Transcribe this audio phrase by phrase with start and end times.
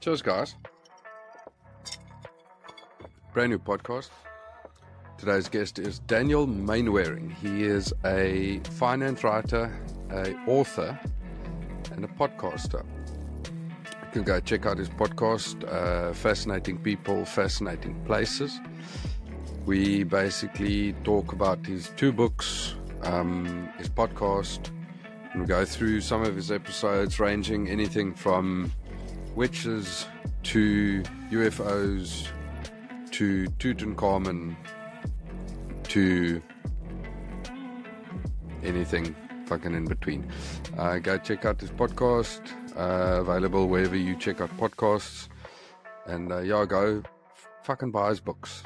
[0.00, 0.54] Cheers, guys.
[3.34, 4.08] Brand new podcast.
[5.18, 7.28] Today's guest is Daniel Mainwaring.
[7.28, 9.70] He is a finance writer,
[10.10, 10.98] a author,
[11.92, 12.82] and a podcaster.
[13.84, 18.58] You can go check out his podcast, uh, Fascinating People, Fascinating Places.
[19.66, 24.70] We basically talk about his two books, um, his podcast,
[25.32, 28.72] and we go through some of his episodes, ranging anything from
[29.34, 30.06] witches
[30.44, 32.28] to UFOs
[33.12, 34.56] to Tutankhamun
[35.84, 36.42] to
[38.62, 39.14] anything
[39.46, 40.30] fucking in between.
[40.78, 42.40] Uh, go check out this podcast,
[42.76, 45.28] uh, available wherever you check out podcasts.
[46.06, 47.02] And uh, yeah, go
[47.64, 48.62] fucking buy his books.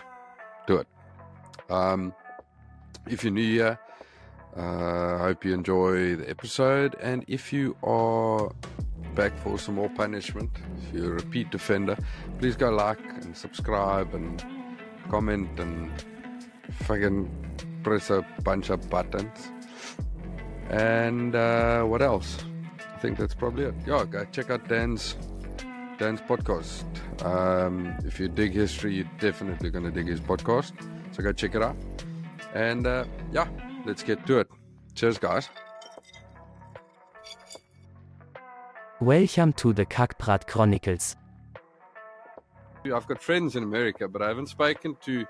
[0.66, 0.86] Do it.
[1.70, 2.14] Um,
[3.06, 3.78] if you're new here,
[4.56, 6.94] I uh, hope you enjoy the episode.
[7.00, 8.52] And if you are
[9.16, 11.96] back for some more punishment, if you're a repeat offender,
[12.38, 14.44] please go like and subscribe and
[15.10, 15.90] comment and
[16.70, 17.28] fucking
[17.82, 19.50] press a bunch of buttons.
[20.70, 22.38] And uh, what else?
[22.94, 23.74] I think that's probably it.
[23.86, 25.16] Yeah, go check out Dan's
[25.98, 26.84] Dan's podcast.
[27.24, 30.72] Um, if you dig history, you're definitely gonna dig his podcast.
[31.12, 31.76] So go check it out.
[32.54, 33.48] And uh, yeah,
[33.84, 34.48] let's get to it.
[34.94, 35.48] Cheers, guys.
[39.00, 41.16] Welcome to the Kackbrat Chronicles.
[42.84, 45.26] I've got friends in America, but I haven't spoken to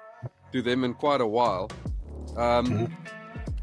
[0.53, 1.71] to them in quite a while.
[2.37, 2.85] Um, mm-hmm.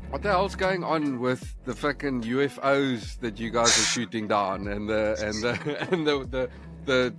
[0.09, 4.67] What the hell's going on with the fucking UFOs that you guys are shooting down,
[4.67, 6.49] and the and the and the the,
[6.85, 7.15] the,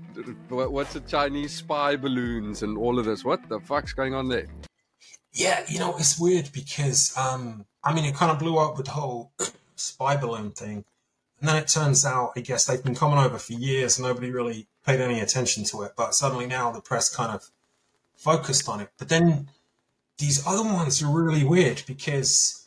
[0.48, 3.24] the what's the Chinese spy balloons and all of this?
[3.24, 4.46] What the fuck's going on there?
[5.32, 8.86] Yeah, you know it's weird because um, I mean it kind of blew up with
[8.86, 9.32] the whole
[9.76, 10.84] spy balloon thing,
[11.40, 14.66] and then it turns out I guess they've been coming over for years nobody really
[14.84, 17.50] paid any attention to it, but suddenly now the press kind of
[18.14, 18.90] focused on it.
[18.98, 19.48] But then
[20.18, 22.66] these other ones are really weird because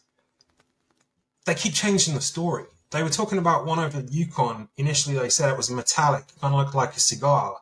[1.45, 2.66] they keep changing the story.
[2.91, 4.69] They were talking about one over Yukon.
[4.78, 7.57] Initially, they said it was metallic, kind of looked like a cigar.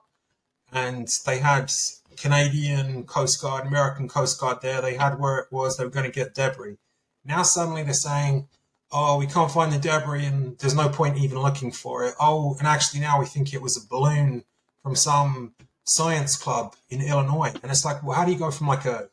[0.72, 1.72] And they had
[2.18, 4.82] Canadian Coast Guard, American Coast Guard there.
[4.82, 5.78] They had where it was.
[5.78, 6.78] They were going to get debris.
[7.26, 8.48] Now, suddenly, they're saying,
[8.94, 12.14] oh, we can't find the debris and there's no point even looking for it.
[12.20, 14.44] Oh, and actually, now we think it was a balloon
[14.84, 17.54] from some science club in Illinois.
[17.64, 19.10] And it's like, well, how do you go from like a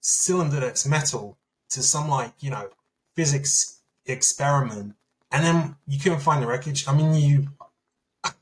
[0.00, 1.38] cylinder that's metal
[1.70, 2.68] to some like, you know,
[3.16, 4.94] physics experiment?
[5.30, 6.86] And then you couldn't find the wreckage.
[6.86, 7.48] I mean, you,
[8.24, 8.32] I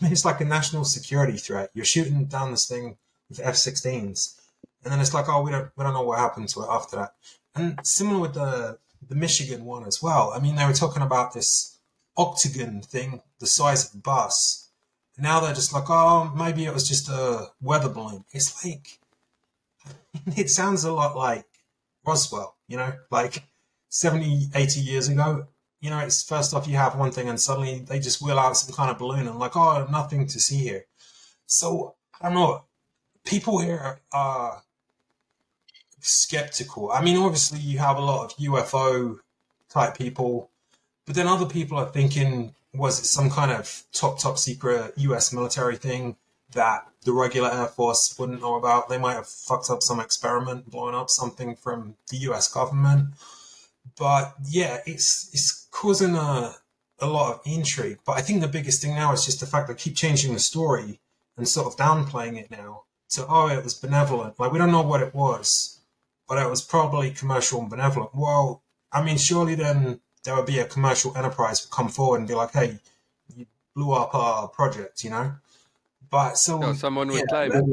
[0.00, 1.70] mean, it's like a national security threat.
[1.74, 2.96] You're shooting down this thing
[3.38, 4.40] F-16s.
[4.82, 6.96] And then it's like, oh, we don't, we don't know what happened to it after
[6.96, 7.14] that.
[7.54, 10.32] And similar with the, the Michigan one as well.
[10.34, 11.78] I mean, they were talking about this
[12.16, 14.70] octagon thing, the size of a bus
[15.20, 18.24] now they're just like, oh, maybe it was just a weather balloon.
[18.32, 18.98] It's like,
[20.36, 21.44] it sounds a lot like
[22.06, 23.44] Roswell, you know, like
[23.90, 25.46] 70, 80 years ago.
[25.80, 28.56] You know, it's first off, you have one thing and suddenly they just wheel out
[28.56, 30.84] some kind of balloon and like, oh, nothing to see here.
[31.46, 32.64] So, I don't know.
[33.24, 34.62] People here are
[36.00, 36.90] skeptical.
[36.90, 39.18] I mean, obviously, you have a lot of UFO
[39.68, 40.50] type people,
[41.06, 45.32] but then other people are thinking was it some kind of top top secret U.S.
[45.32, 46.16] military thing
[46.52, 48.88] that the regular Air Force wouldn't know about?
[48.88, 52.52] They might have fucked up some experiment, blown up something from the U.S.
[52.52, 53.14] government.
[53.98, 56.54] But yeah, it's it's causing a
[57.00, 57.98] a lot of intrigue.
[58.04, 60.40] But I think the biggest thing now is just the fact that keep changing the
[60.40, 61.00] story
[61.36, 64.38] and sort of downplaying it now to oh it was benevolent.
[64.38, 65.80] Like we don't know what it was,
[66.28, 68.14] but it was probably commercial and benevolent.
[68.14, 68.62] Well,
[68.92, 72.34] I mean, surely then there would be a commercial enterprise would come forward and be
[72.34, 72.78] like, "Hey,
[73.36, 75.34] you blew up our project," you know.
[76.10, 77.72] But so no, someone would yeah, claim,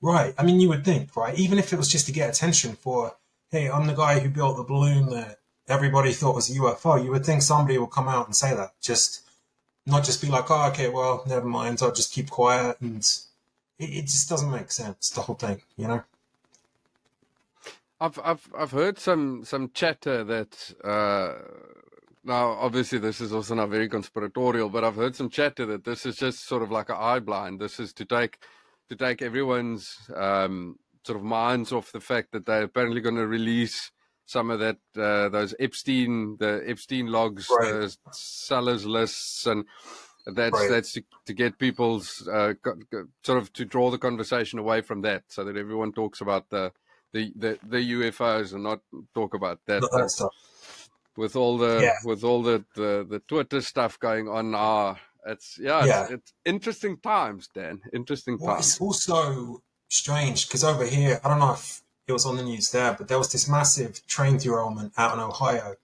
[0.00, 0.34] right?
[0.38, 1.38] I mean, you would think, right?
[1.38, 3.16] Even if it was just to get attention for,
[3.50, 7.10] "Hey, I'm the guy who built the balloon that everybody thought was a UFO," you
[7.10, 8.72] would think somebody would come out and say that.
[8.80, 9.20] Just
[9.86, 11.80] not just be like, "Oh, okay, well, never mind.
[11.82, 13.06] I'll just keep quiet," and
[13.78, 15.10] it, it just doesn't make sense.
[15.10, 16.02] The whole thing, you know.
[18.00, 21.34] I've I've I've heard some some chatter that uh,
[22.24, 26.04] now obviously this is also not very conspiratorial, but I've heard some chatter that this
[26.04, 27.60] is just sort of like an eye blind.
[27.60, 28.38] This is to take
[28.88, 33.26] to take everyone's um, sort of minds off the fact that they're apparently going to
[33.26, 33.90] release
[34.26, 37.72] some of that uh, those Epstein the Epstein logs, right.
[37.72, 39.64] the sellers lists, and
[40.26, 40.70] that's right.
[40.70, 42.54] that's to, to get people's uh,
[43.24, 46.72] sort of to draw the conversation away from that, so that everyone talks about the
[47.12, 48.80] the, the, the UFOs and not
[49.14, 50.30] talk about that, that stuff.
[51.16, 51.92] With all the yeah.
[52.04, 56.96] with all the, the, the Twitter stuff going on now, It's yeah, it's, it's interesting
[56.98, 57.82] times, Dan.
[57.92, 58.66] Interesting Well, times.
[58.66, 62.72] it's also strange because over here, I don't know if it was on the news
[62.72, 65.76] there, but there was this massive train derailment out in Ohio,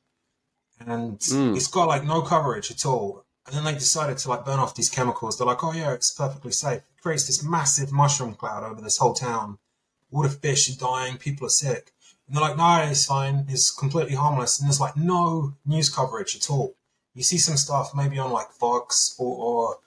[0.81, 1.57] and Mm.
[1.57, 3.25] it's got like no coverage at all.
[3.50, 5.37] And then they decided to like burn off these chemicals.
[5.37, 6.79] They're like, oh yeah, it's perfectly safe.
[6.79, 9.58] It creates this massive mushroom cloud over this whole town.
[10.12, 11.93] All the fish are dying, people are sick.
[12.26, 13.47] And they're like, no, it's fine.
[13.49, 14.61] It's completely harmless.
[14.61, 16.75] And there's like no news coverage at all.
[17.14, 19.79] You see some stuff maybe on like Fox or, or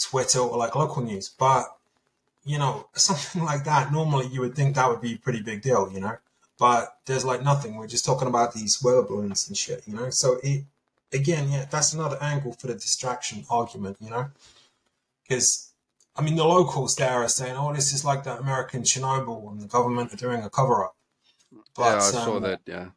[0.00, 1.76] Twitter or like local news, but
[2.44, 5.62] you know, something like that, normally you would think that would be a pretty big
[5.62, 6.16] deal, you know?
[6.56, 7.76] But there's like nothing.
[7.76, 10.10] We're just talking about these weather balloons and shit, you know?
[10.10, 10.64] So it,
[11.12, 14.30] again, yeah, that's another angle for the distraction argument, you know?
[15.22, 15.72] Because,
[16.16, 19.60] I mean, the locals there are saying, oh, this is like the American Chernobyl and
[19.60, 20.96] the government are doing a cover up.
[21.78, 22.60] yeah, I saw um, that.
[22.66, 22.88] Yeah,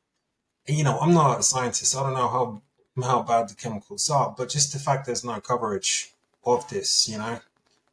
[0.68, 1.96] you know, I'm not a scientist.
[1.96, 2.62] I don't know how
[3.02, 6.12] how bad the chemicals are, but just the fact there's no coverage
[6.44, 7.40] of this, you know,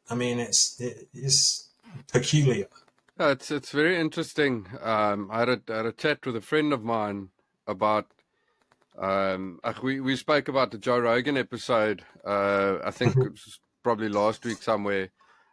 [0.09, 1.67] I mean, it's it is
[2.11, 2.67] peculiar.
[3.19, 4.67] Yeah, it's it's very interesting.
[4.81, 7.29] Um, I had a, I had a chat with a friend of mine
[7.67, 8.07] about.
[8.99, 12.03] Um, we we spoke about the Joe Rogan episode.
[12.25, 15.09] Uh, I think it was probably last week somewhere.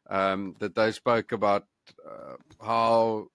[0.08, 1.66] Um, that they spoke about
[2.08, 2.34] uh,
[2.64, 3.28] how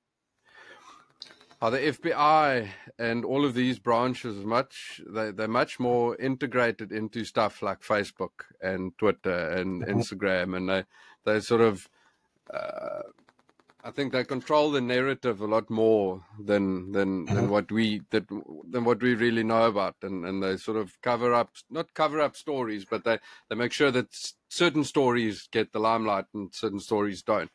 [1.59, 7.23] how the FBI and all of these branches much they they're much more integrated into
[7.25, 9.89] stuff like Facebook and Twitter and Mhm.
[9.95, 10.83] Instagram, and they
[11.25, 11.89] they sort of.
[12.53, 13.03] Uh,
[13.83, 17.49] I think they control the narrative a lot more than than than Mhm.
[17.49, 18.27] what we that
[18.69, 22.21] than what we really know about, and and they sort of cover up not cover
[22.21, 23.19] up stories, but they
[23.49, 24.07] they make sure that
[24.49, 27.51] certain stories get the limelight and certain stories don't.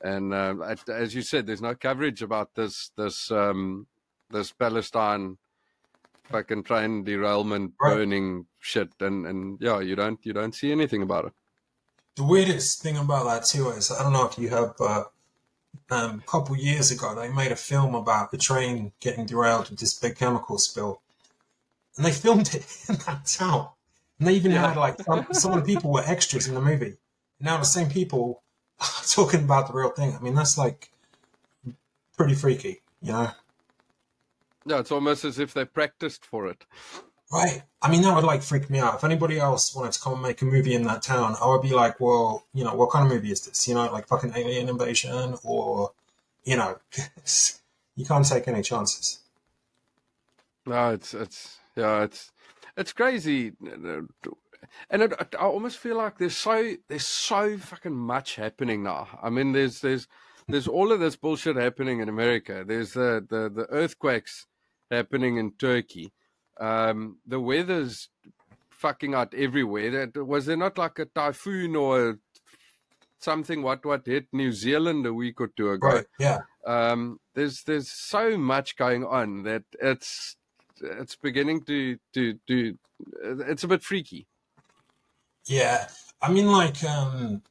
[0.00, 3.88] And uh, at- as you said, there's no coverage about this this um,
[4.30, 5.38] this Palestine
[6.24, 7.96] fucking train derailment, Right.
[7.96, 11.32] burning shit, and and yeah, you don't you don't see anything about it.
[12.16, 15.10] The weirdest thing about that too is I don't know if you have, but
[15.90, 19.78] um, a couple years ago they made a film about the train getting derailed with
[19.78, 21.00] this big chemical spill,
[21.96, 23.68] and they filmed it in that town.
[24.18, 24.68] And they even Yeah.
[24.68, 26.96] had like some, some of the people were extras in the movie.
[27.40, 28.42] Now the same people
[28.80, 30.14] are talking about the real thing.
[30.14, 30.90] I mean, that's like
[32.16, 33.30] pretty freaky, you know?
[34.66, 36.66] Yeah, it's almost as if they practiced for it.
[37.30, 37.62] Right.
[37.82, 38.94] I mean, that would like freak me out.
[38.94, 41.62] If anybody else wanted to come and make a movie in that town, I would
[41.62, 43.68] be like, well, you know, what kind of movie is this?
[43.68, 45.92] You know, like fucking alien invasion or,
[46.44, 46.78] you know,
[47.96, 49.18] you can't take any chances.
[50.66, 52.30] No, it's it's yeah, it's
[52.76, 53.52] it's crazy,
[54.90, 59.08] and it, I almost feel like there's so there's so fucking much happening now.
[59.22, 60.08] I mean, there's there's
[60.46, 62.64] there's all of this bullshit happening in America.
[62.66, 64.46] There's the the, the earthquakes
[64.90, 66.12] happening in Turkey.
[66.60, 68.08] Um, the weather's
[68.70, 69.90] fucking out everywhere.
[69.90, 72.18] That was there not like a typhoon or
[73.20, 73.62] something?
[73.62, 75.88] What what hit New Zealand a week or two ago?
[75.88, 76.06] Right.
[76.18, 76.40] Yeah.
[76.66, 80.36] um, there's there's so much going on that it's
[80.80, 82.78] it's beginning to to to
[83.22, 84.26] it's a bit freaky.
[85.46, 85.88] Yeah.
[86.20, 87.42] I mean, like, um,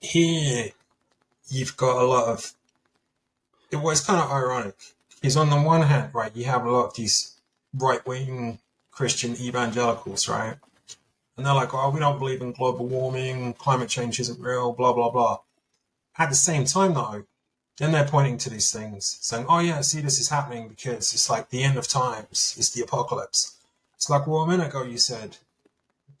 [0.00, 0.68] here
[1.48, 2.52] you've got a lot of,
[3.70, 4.76] it was kind of ironic
[5.14, 7.39] because on the one hand, right, you have a lot of these
[7.74, 8.58] right wing
[8.90, 10.56] Christian evangelicals, right?
[11.36, 14.92] And they're like, oh, we don't believe in global warming, climate change isn't real, blah,
[14.92, 15.38] blah, blah.
[16.18, 17.24] At the same time, though,
[17.78, 21.30] then they're pointing to these things, saying, oh, yeah, see, this is happening because it's
[21.30, 23.56] like the end of times, it's the apocalypse.
[23.94, 25.38] It's like, well, a minute ago you said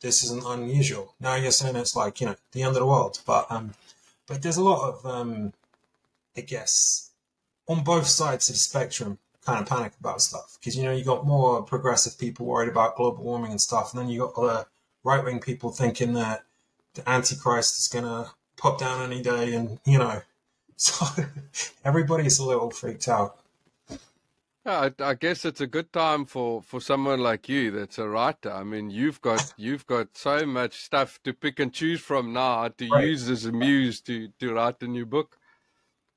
[0.00, 1.14] this isn't unusual.
[1.20, 3.20] Now you're saying it's like, you know, the end of the world.
[3.26, 3.74] But um,
[4.26, 5.52] but there's a lot of, um,
[6.36, 7.10] I guess,
[7.68, 9.18] on both sides of the spectrum,
[9.50, 12.96] kind of panic about stuff because you know you got more progressive people worried about
[12.96, 14.66] global warming and stuff, and then you got other
[15.02, 16.44] right wing people thinking that
[16.94, 20.22] the Antichrist is gonna pop down any day, and you know,
[20.76, 21.04] so
[21.84, 23.38] everybody's a little freaked out.
[24.66, 28.06] Yeah, I, I guess it's a good time for, for someone like you that's a
[28.08, 28.52] writer.
[28.52, 32.68] I mean, you've got you've got so much stuff to pick and choose from now
[32.68, 33.04] to Right.
[33.10, 35.38] use as a muse to, to write a new book.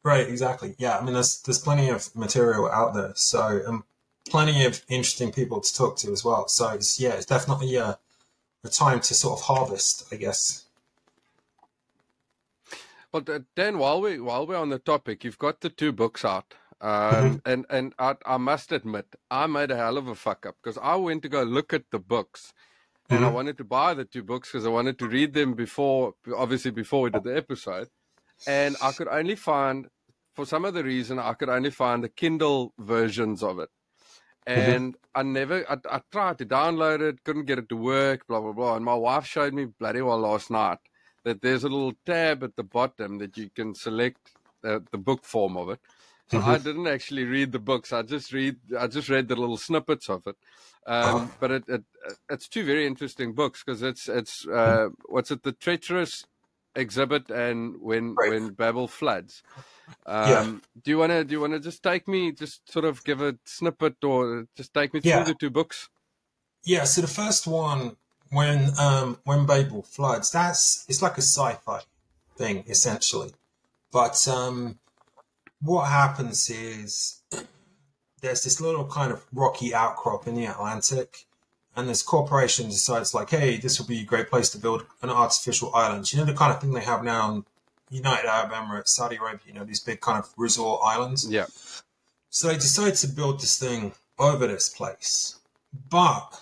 [0.03, 0.75] Right, exactly.
[0.77, 3.85] Yeah, I mean, there's there's plenty of material out there, so um,
[4.29, 6.47] plenty of interesting people to talk to as well.
[6.47, 7.99] So it's yeah, it's definitely a
[8.63, 10.65] a time to sort of harvest, I guess.
[13.11, 13.23] Well,
[13.55, 17.37] Dan, while we while we're on the topic, you've got the two books out, um,
[17.45, 20.77] and and I, I must admit, I made a hell of a fuck up because
[20.81, 22.53] I went to go look at the books,
[23.09, 23.29] and I Mhm.
[23.29, 27.03] wanted to buy the two books because I wanted to read them before, obviously before
[27.03, 27.89] we did the episode,
[28.47, 29.87] and I could only find,
[30.35, 33.69] for some other reason, I could only find the Kindle versions of it,
[34.45, 35.65] and I never.
[35.69, 38.27] I, I tried to download it, couldn't get it to work.
[38.27, 38.75] Blah blah blah.
[38.75, 40.79] And my wife showed me bloody well last night
[41.23, 44.31] that there's a little tab at the bottom that you can select
[44.61, 45.79] the, the book form of it.
[46.31, 47.93] So I didn't actually read the books.
[47.93, 48.57] I just read.
[48.77, 50.35] I just read the little snippets of it.
[50.85, 51.83] Um, But it, it
[52.29, 56.25] it's two very interesting books because it's it's uh, what's it the treacherous
[56.75, 58.29] exhibit and when Right.
[58.31, 59.43] when Babel floods.
[60.05, 60.57] Um, Yeah.
[60.83, 63.21] Do you want to do you want to just take me just sort of give
[63.21, 65.23] a snippet or just take me through Yeah.
[65.23, 65.89] the two books?
[66.63, 67.97] Yeah, so the first one,
[68.29, 71.81] when um, when Babel floods, that's it's like a sci-fi
[72.37, 73.33] thing essentially.
[73.91, 74.79] But um,
[75.61, 77.21] what happens is
[78.21, 81.25] there's this little kind of rocky outcrop in the Atlantic,
[81.75, 85.09] and this corporation decides like, hey, this would be a great place to build an
[85.09, 86.11] artificial island.
[86.11, 87.45] You know the kind of thing they have now in
[87.89, 89.41] United Arab Emirates, Saudi Arabia.
[89.47, 91.27] You know these big kind of resort islands.
[91.29, 91.47] Yeah.
[92.29, 95.39] So they decide to build this thing over this place.
[95.89, 96.41] But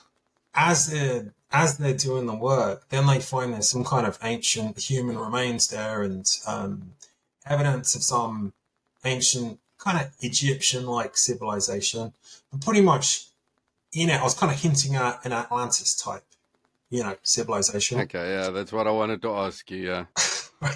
[0.53, 4.79] as they're as they're doing the work, then they find there's some kind of ancient
[4.79, 6.93] human remains there and um,
[7.45, 8.53] evidence of some
[9.03, 12.13] ancient kind of Egyptian-like civilization.
[12.51, 13.25] But pretty much
[13.93, 16.23] in it, I was kind of hinting at an Atlantis type,
[16.89, 17.99] you know, civilization.
[18.01, 19.87] Okay, yeah, that's what I wanted to ask you.
[19.87, 20.05] Yeah.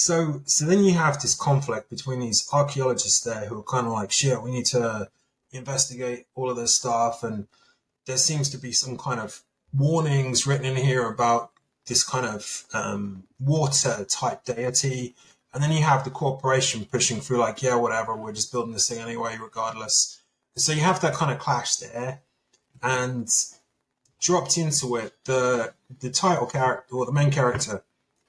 [0.00, 3.92] So, so then you have this conflict between these archaeologists there who are kind of
[3.92, 5.10] like, shit, we need to
[5.52, 7.22] investigate all of this stuff.
[7.22, 7.48] And
[8.06, 9.42] there seems to be some kind of
[9.74, 11.50] warnings written in here about
[11.84, 15.14] this kind of um, water type deity.
[15.52, 18.88] And then you have the corporation pushing through, like, yeah, whatever, we're just building this
[18.88, 20.18] thing anyway, regardless.
[20.56, 22.22] So you have that kind of clash there.
[22.82, 23.28] And
[24.20, 27.82] dropped into it, the the title character or the main character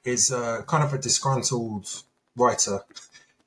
[0.03, 2.03] is uh, kind of a disgruntled
[2.35, 2.79] writer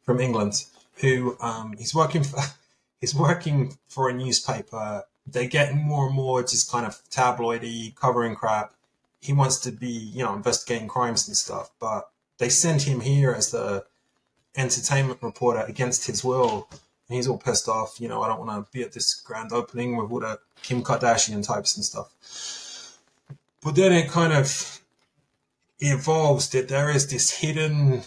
[0.02, 0.64] from England
[1.00, 2.40] who um, he's working for
[3.00, 5.04] he's working for a newspaper.
[5.26, 8.75] They're getting more and more just kind of tabloidy, covering crap.
[9.20, 13.32] He wants to be, you know, investigating crimes and stuff, but they send him here
[13.32, 13.87] as the
[14.54, 16.68] entertainment reporter against his will.
[17.08, 19.52] And he's all pissed off, you know, I don't want to be at this grand
[19.52, 22.99] opening with all the Kim Kardashian types and stuff.
[23.62, 24.80] But then it kind of
[25.80, 28.02] evolves that there is this hidden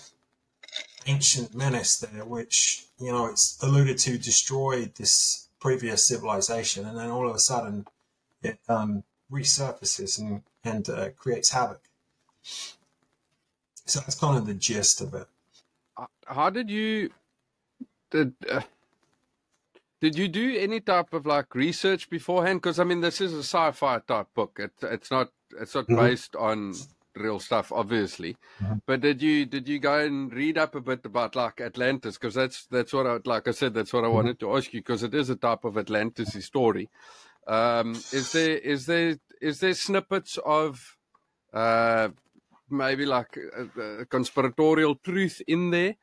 [1.05, 6.85] ancient menace there, which, you know, it's alluded to destroyed this previous civilization.
[6.85, 7.85] And then all of a sudden
[8.41, 11.81] it um, resurfaces and, and uh, creates havoc.
[13.85, 15.27] So that's kind of the gist of it.
[16.25, 17.09] How did you
[18.11, 18.61] did uh,
[20.01, 22.61] did you do any type of like research beforehand?
[22.61, 24.59] Because I mean, this is a sci-fi type book.
[24.59, 25.95] It, it's not it's not Mhm.
[25.95, 26.73] based on
[27.15, 28.37] real stuff, obviously.
[28.61, 28.81] Mhm.
[28.85, 32.17] But did you did you go and read up a bit about like Atlantis?
[32.17, 34.81] Because that's that's what I like I said that's what I wanted to ask you
[34.81, 36.89] because it is a type of Atlantis story.
[37.47, 40.97] Um, is there is there is there snippets of
[41.53, 42.09] uh,
[42.69, 45.95] maybe like a, a conspiratorial truth in there,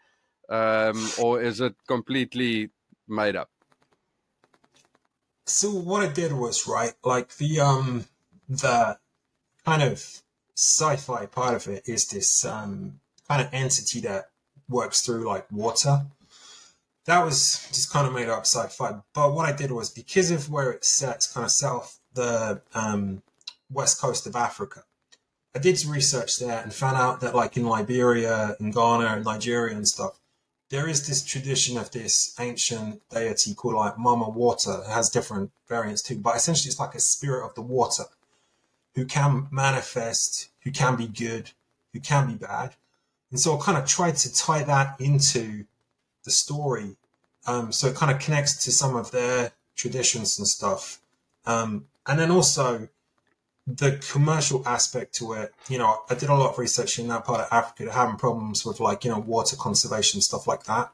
[0.48, 2.70] um, or is it completely
[3.06, 3.50] made up?
[5.46, 8.06] So what I did was right, like the um
[8.48, 8.98] the
[9.64, 10.22] kind of
[10.56, 14.30] sci-fi part of it is this um kind of entity that
[14.68, 16.06] works through like water.
[17.06, 19.00] That was just kind of made up sci-fi.
[19.12, 22.62] But what I did was because of where it's set, it's kind of south the
[22.74, 23.22] um
[23.70, 24.84] west coast of Africa.
[25.54, 29.24] I did some research there and found out that like in Liberia and Ghana and
[29.24, 30.18] Nigeria and stuff,
[30.71, 34.83] there is this tradition of this ancient deity called like Mama Water.
[34.85, 38.04] It has different variants too, but essentially it's like a spirit of the water
[38.94, 41.50] who can manifest, who can be good,
[41.92, 42.75] who can be bad.
[43.30, 45.64] And so I kind of tried to tie that into
[46.25, 46.97] the story.
[47.47, 51.00] Um, so it kind of connects to some of their traditions and stuff.
[51.44, 52.88] Um, and then also
[53.66, 57.25] the commercial aspect to it, you know, I did a lot of research in that
[57.25, 60.92] part of Africa, having problems with like, you know, water conservation, stuff like that.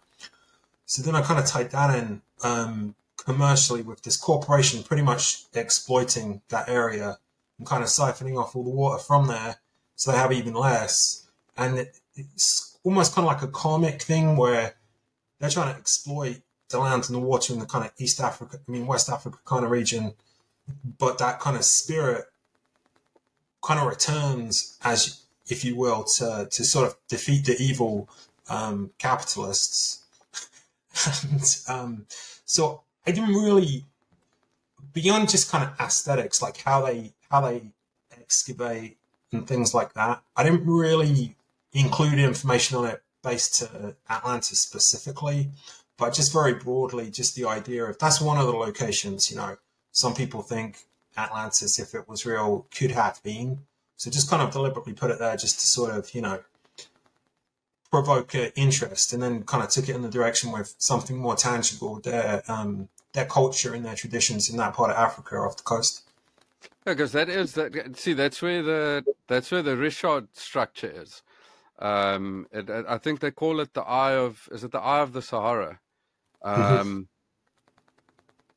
[0.87, 5.45] So then I kind of tied that in um, commercially with this corporation pretty much
[5.55, 7.19] exploiting that area
[7.59, 9.57] and kind of siphoning off all the water from there
[9.97, 11.29] so they have even less.
[11.57, 14.75] And it, it's almost kind of like a comic thing where
[15.39, 18.59] they're trying to exploit the land and the water in the kind of East Africa,
[18.67, 20.15] I mean, West Africa kind of region.
[20.99, 22.27] But that kind of spirit
[23.63, 28.09] kind of returns as if you will to to sort of defeat the evil
[28.49, 29.99] um, capitalists.
[31.23, 32.07] And um,
[32.51, 33.85] so i didn't really
[34.93, 37.63] beyond just kind of aesthetics like how they how they
[38.21, 38.97] excavate
[39.33, 41.37] and things like that i didn't really
[41.73, 45.51] include information on it based to atlantis specifically
[45.97, 49.57] but just very broadly just the idea of that's one of the locations you know
[49.93, 50.87] some people think
[51.21, 53.61] Atlantis, if it was real, could have been.
[53.97, 56.41] So just kind of deliberately put it there just to sort of, you know,
[57.91, 61.37] provoke uh, interest and then kind of took it in the direction with something more
[61.37, 65.63] tangible, their, um, their culture and their traditions in that part of Africa off the
[65.63, 66.03] coast.
[66.85, 67.97] Because that is that.
[67.97, 71.23] See, that's where the that's where the Richat structure is.
[71.79, 74.49] Um, it, I think they call it the eye of.
[74.51, 75.79] Is it the eye of the Sahara?
[76.43, 77.09] Um,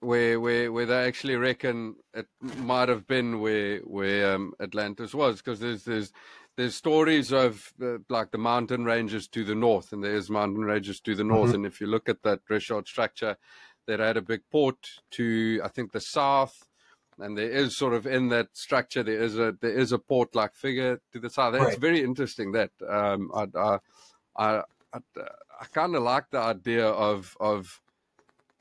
[0.03, 5.37] where where where they actually reckon it might have been where where um, Atlantis was,
[5.37, 6.11] because there's there's
[6.55, 10.99] there's stories of uh, like the mountain ranges to the north, and there's mountain ranges
[11.01, 11.55] to the north, mm-hmm.
[11.55, 13.37] and if you look at that Richat structure,
[13.87, 14.77] that had a big port
[15.11, 16.67] to I think the south
[17.19, 20.35] and there is sort of in that structure there is a there is a port
[20.35, 21.79] like figure to the south That's right.
[21.79, 22.51] very interesting.
[22.53, 23.77] That um, I I
[24.35, 24.61] I,
[24.93, 24.99] I,
[25.61, 27.81] I kind of like the idea of of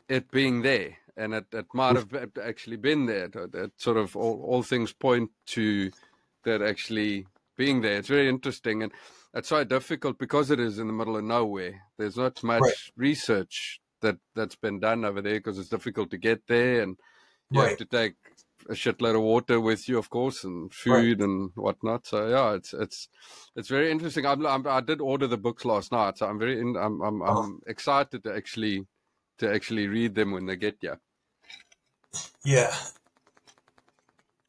[0.09, 3.31] it being there, and it, it might have actually been there.
[3.35, 5.91] Uh, that sort of all, all things point to
[6.45, 7.27] that actually
[7.57, 7.99] being there.
[7.99, 8.93] It's very interesting, and
[9.35, 11.83] it's so difficult because it is in the middle of nowhere.
[11.99, 12.75] There's not much right.
[12.97, 16.97] research that that's been done over there because it's difficult to get there and
[17.51, 17.69] you right.
[17.71, 18.15] have to take
[18.69, 21.29] a shitload of water with you, of course, and food right.
[21.29, 22.07] and whatnot.
[22.07, 23.09] So yeah, it's it's
[23.57, 24.27] it's very interesting.
[24.27, 27.23] I'm, I'm, i did order the books last night, so I'm very in, I'm I'm,
[27.23, 27.27] oh.
[27.27, 28.87] I'm excited to actually
[29.43, 30.97] to actually read them when they get you.
[32.45, 32.75] Yeah.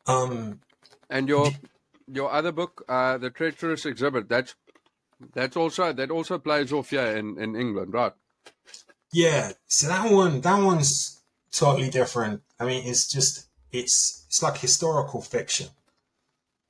[0.05, 0.59] Um.
[1.09, 1.51] And your
[2.07, 4.29] your other book, uh, the treacherous exhibit.
[4.29, 4.55] That's
[5.33, 8.13] that's also that also plays off here in in England, right?
[9.11, 9.53] Yeah.
[9.67, 11.21] So that one that one's
[11.51, 12.41] totally different.
[12.59, 15.67] I mean, it's just it's it's like historical fiction.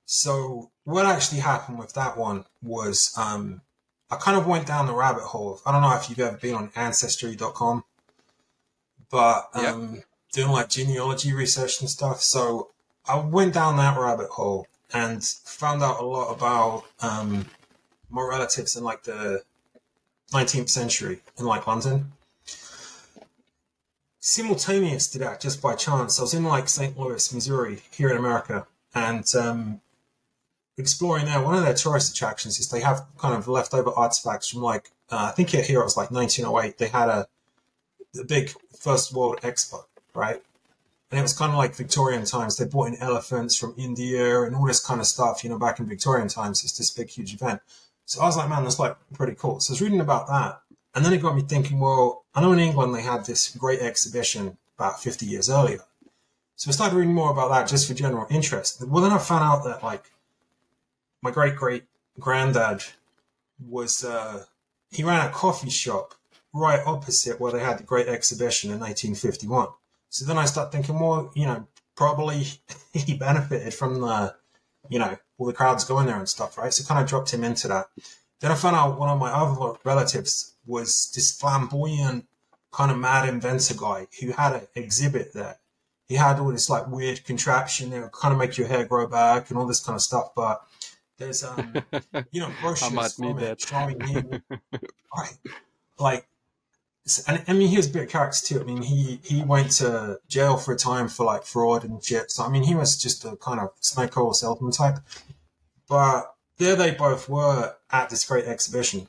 [0.06, 3.62] So what actually happened with that one was um,
[4.12, 5.60] I kind of went down the rabbit hole.
[5.66, 7.84] I don't know if you've ever been on ancestry.com,
[9.10, 10.04] but um, yep.
[10.32, 12.22] doing like genealogy research and stuff.
[12.22, 12.70] So
[13.08, 17.46] I went down that rabbit hole and found out a lot about um,
[18.10, 19.44] my relatives in like the
[20.32, 22.12] 19th century in like London
[24.24, 26.98] simultaneous to that, just by chance, I was in like St.
[26.98, 29.82] Louis, Missouri, here in America, and um,
[30.78, 31.42] exploring there.
[31.42, 35.28] One of their tourist attractions is they have kind of leftover artifacts from like uh,
[35.30, 36.78] I think here it was like 1908.
[36.78, 37.28] They had a
[38.14, 40.42] the big First World Expo, right?
[41.10, 42.58] And it was kind of like Victorian times.
[42.58, 45.44] They brought in elephants from India and all this kind of stuff.
[45.44, 47.62] You know, back in Victorian times, it's this big, huge event.
[48.06, 49.60] So I was like, man, that's like pretty cool.
[49.60, 50.62] So I was reading about that,
[50.96, 53.80] and then it got me thinking, well, I know in England they had this great
[53.80, 55.80] exhibition about 50 years earlier.
[56.56, 58.86] So I started reading more about that just for general interest.
[58.86, 60.12] Well, then I found out that, like,
[61.22, 61.84] my great great
[62.20, 62.84] granddad
[63.66, 64.46] was, uh,
[64.92, 66.14] he ran a coffee shop
[66.54, 69.68] right opposite where they had the great exhibition in 1951.
[70.10, 72.46] So then I start thinking, well, you know, probably
[72.94, 74.36] he benefited from the,
[74.90, 76.72] you know, all the crowds going there and stuff, right?
[76.72, 77.88] So kind of dropped him into that.
[78.40, 82.28] Then I found out one of my other relatives was this flamboyant
[82.72, 85.58] kind of mad inventor guy who had an exhibit there.
[86.08, 89.08] He had all this like weird contraption that would kind of make your hair grow
[89.08, 90.36] back and all this kind of stuff.
[90.36, 90.62] But
[91.18, 91.74] there's um
[92.32, 94.00] you know brochures from it showing
[95.16, 95.38] right
[96.00, 96.28] like
[97.28, 98.62] and I mean he was a bit of character too.
[98.62, 102.32] I mean he he went to jail for a time for like fraud and shit.
[102.32, 105.00] So I mean he was just a kind of snake oil salesman type.
[105.88, 109.08] But there they both were at this great exhibition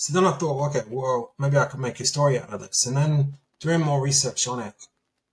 [0.00, 2.86] so then I thought, okay, well, maybe I could make a story out of this.
[2.86, 4.72] And then doing more research on it,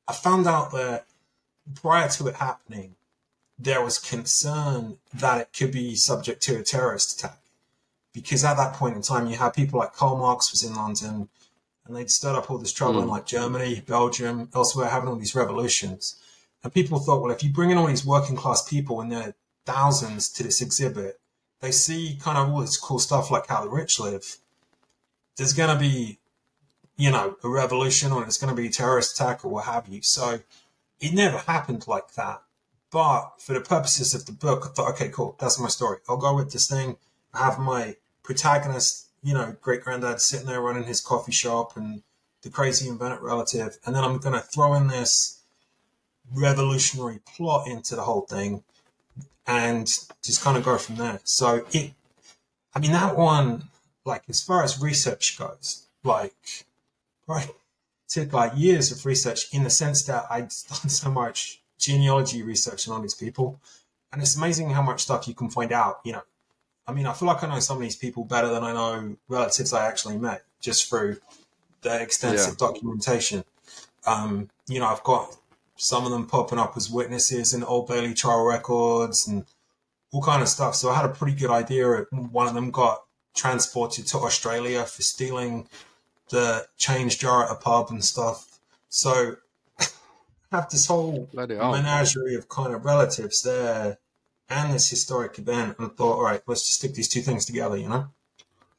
[0.09, 1.05] I found out that
[1.73, 2.95] prior to it happening,
[3.57, 7.39] there was concern that it could be subject to a terrorist attack.
[8.21, 11.29] Because at that point in time, you had people like Karl Marx was in London,
[11.85, 13.03] and they'd stirred up all this trouble mm.
[13.03, 16.19] in like Germany, Belgium, elsewhere, having all these revolutions.
[16.63, 19.35] And people thought, well, if you bring in all these working class people and their
[19.65, 21.19] thousands to this exhibit,
[21.59, 24.37] they see kind of all this cool stuff like how the rich live
[25.37, 26.19] there's going to be,
[26.97, 29.87] you know, a revolution or it's going to be a terrorist attack or what have
[29.87, 30.01] you.
[30.01, 30.39] So
[30.99, 32.41] it never happened like that.
[32.91, 35.99] But for the purposes of the book, I thought, okay, cool, that's my story.
[36.09, 36.97] I'll go with this thing.
[37.33, 37.95] I have my
[38.27, 42.03] protagonist, you know, great granddad sitting there running his coffee shop and
[42.43, 43.79] the crazy inventor relative.
[43.85, 45.41] And then I'm going to throw in this
[46.33, 48.63] revolutionary plot into the whole thing
[49.47, 49.87] and
[50.21, 51.21] just kind of go from there.
[51.23, 51.93] So it,
[52.75, 53.69] I mean, that one,
[54.03, 56.65] like as far as research goes, like
[57.27, 57.49] right,
[58.09, 62.89] took like years of research in the sense that I'd done so much genealogy research
[62.89, 63.61] on all these people,
[64.11, 66.01] and it's amazing how much stuff you can find out.
[66.03, 66.23] You know,
[66.87, 69.17] I mean, I feel like I know some of these people better than I know
[69.27, 71.17] relatives I actually met just through
[71.81, 72.67] the extensive yeah.
[72.67, 73.43] documentation.
[74.05, 75.35] Um, you know, I've got
[75.75, 79.45] some of them popping up as witnesses in Old Bailey trial records and
[80.11, 80.75] all kind of stuff.
[80.75, 82.05] So I had a pretty good idea.
[82.11, 83.03] One of them got
[83.35, 85.67] transported to Australia for stealing
[86.29, 88.59] the change jar at a pub and stuff.
[88.89, 89.35] So
[89.79, 89.85] I
[90.51, 93.97] have this whole menagerie of kind of relatives there
[94.49, 95.77] and this historic event.
[95.77, 98.07] And I thought, all right, let's just stick these two things together, you know?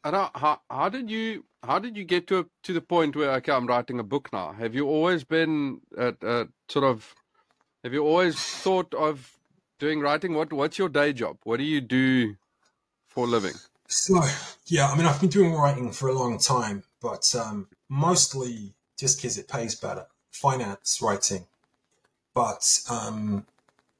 [0.05, 3.33] And how, how, how did you how did you get to to the point where
[3.33, 4.53] okay, I'm writing a book now?
[4.53, 6.17] Have you always been at,
[6.69, 7.15] sort of
[7.85, 9.39] have you always thought of
[9.79, 10.35] doing writing?
[10.35, 11.39] What what's your day job?
[11.45, 12.37] What do you do
[13.09, 13.55] for a living?
[13.89, 14.23] So
[14.67, 19.19] yeah, I mean I've been doing writing for a long time, but um, mostly just
[19.19, 20.07] because it pays better.
[20.31, 21.47] Finance writing,
[22.35, 23.47] but um,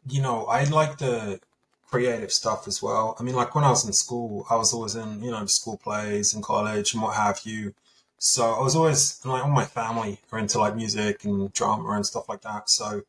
[0.09, 1.41] you know I like the
[1.91, 3.17] creative stuff as well.
[3.19, 5.79] I mean, like when I was in school, I was always in, you know, school
[5.79, 7.75] plays and college and what have you.
[8.19, 12.05] So I was always, like, all my family are into like music and drama and
[12.05, 12.69] stuff like that.
[12.69, 13.03] So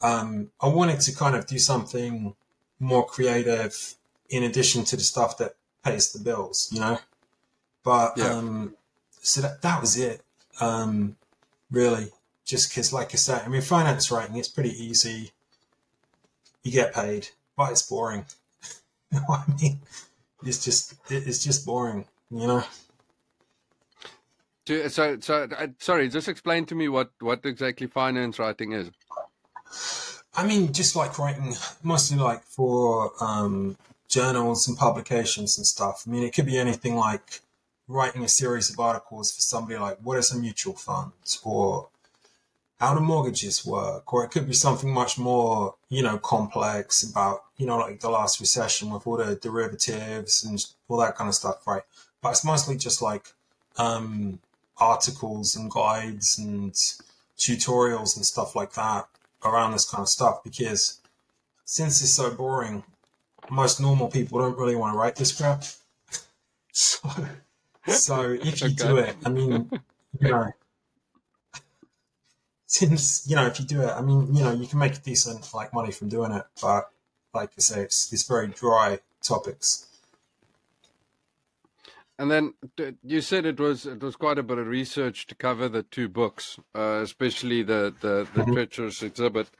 [0.00, 2.34] um, I wanted to kind of do something
[2.80, 3.94] more creative
[4.28, 6.98] in addition to the stuff that pays the bills, you know?
[7.84, 8.30] But yeah.
[8.30, 8.74] um,
[9.20, 10.22] so that, that was it,
[10.60, 11.16] um,
[11.70, 12.08] really.
[12.44, 15.30] Just because, like I said, I mean, finance writing, it's pretty easy.
[16.64, 17.28] You get paid
[17.62, 18.24] but it's boring.
[19.12, 19.78] you know what I mean?
[20.44, 22.64] It's just it's just boring, you know.
[24.66, 28.90] So, so, uh, sorry, just explain to me what what exactly finance writing is.
[30.34, 33.76] I mean, just like writing, mostly like for um,
[34.08, 36.04] journals and publications and stuff.
[36.06, 37.40] I mean, it could be anything like
[37.86, 41.12] writing a series of articles for somebody like what is a mutual fund
[41.44, 41.88] or
[42.82, 47.44] how do mortgages work, or it could be something much more, you know, complex about,
[47.56, 51.34] you know, like the last recession with all the derivatives and all that kind of
[51.36, 51.84] stuff, right?
[52.20, 53.34] But it's mostly just like
[53.76, 54.40] um,
[54.78, 56.72] articles and guides and
[57.38, 59.06] tutorials and stuff like that
[59.44, 61.00] around this kind of stuff because
[61.64, 62.82] since it's so boring,
[63.48, 65.62] most normal people don't really want to write this crap.
[66.72, 67.08] so,
[67.86, 68.74] so if you okay.
[68.74, 69.70] do it, I mean,
[70.20, 70.50] you know,
[72.72, 75.52] since you know if you do it, I mean you know you can make decent
[75.52, 76.90] like money from doing it, but
[77.34, 79.88] like I say, it's it's very dry topics.
[82.18, 82.54] And then
[83.02, 86.08] you said it was it was quite a bit of research to cover the two
[86.08, 88.54] books, uh, especially the the, the mm-hmm.
[88.54, 89.50] treacherous exhibit.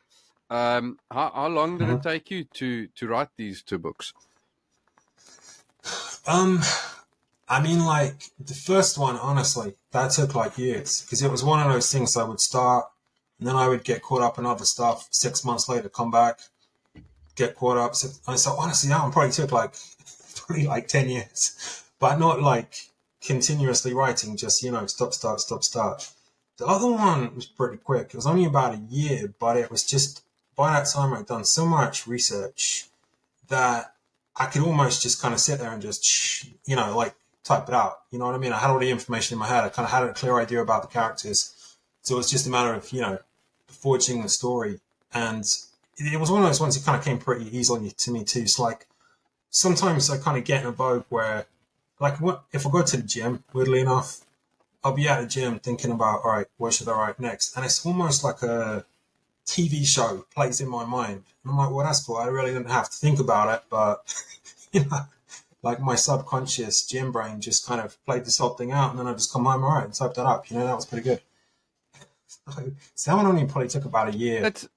[0.48, 1.96] Um, how, how long did mm-hmm.
[1.96, 4.14] it take you to to write these two books?
[6.26, 6.60] Um,
[7.46, 11.60] I mean, like the first one, honestly, that took like years because it was one
[11.60, 12.86] of those things I would start
[13.42, 15.08] and then I would get caught up in other stuff.
[15.10, 16.38] Six months later, come back,
[17.34, 17.96] get caught up.
[17.96, 19.74] So, and so honestly, that one probably took like
[20.36, 22.72] probably like ten years, but not like
[23.20, 24.36] continuously writing.
[24.36, 26.08] Just you know, stop, start, stop, start.
[26.58, 28.10] The other one was pretty quick.
[28.10, 30.22] It was only about a year, but it was just
[30.54, 32.86] by that time I'd done so much research
[33.48, 33.92] that
[34.36, 37.74] I could almost just kind of sit there and just you know like type it
[37.74, 38.02] out.
[38.12, 38.52] You know what I mean?
[38.52, 39.64] I had all the information in my head.
[39.64, 41.56] I kind of had a clear idea about the characters.
[42.02, 43.18] So it's just a matter of, you know,
[43.72, 44.80] forging the story.
[45.12, 45.44] And
[45.98, 48.40] it was one of those ones that kind of came pretty easily to me too.
[48.40, 48.86] It's like
[49.50, 51.46] sometimes I kind of get in a boat where,
[52.00, 53.44] like, what if I go to the gym?
[53.52, 54.20] Weirdly enough,
[54.82, 57.56] I'll be at the gym thinking about, all right, what should I write next?
[57.56, 58.84] And it's almost like a
[59.46, 61.22] TV show plays in my mind.
[61.44, 62.16] And I'm like, well, that's cool.
[62.16, 64.14] I really didn't have to think about it, but
[64.72, 65.06] you know,
[65.62, 69.06] like my subconscious gym brain just kind of played this whole thing out, and then
[69.06, 70.50] I just come home, all right, and typed that up.
[70.50, 71.20] You know, that was pretty good.
[72.46, 74.44] One only probably took about a year.
[74.44, 74.68] It's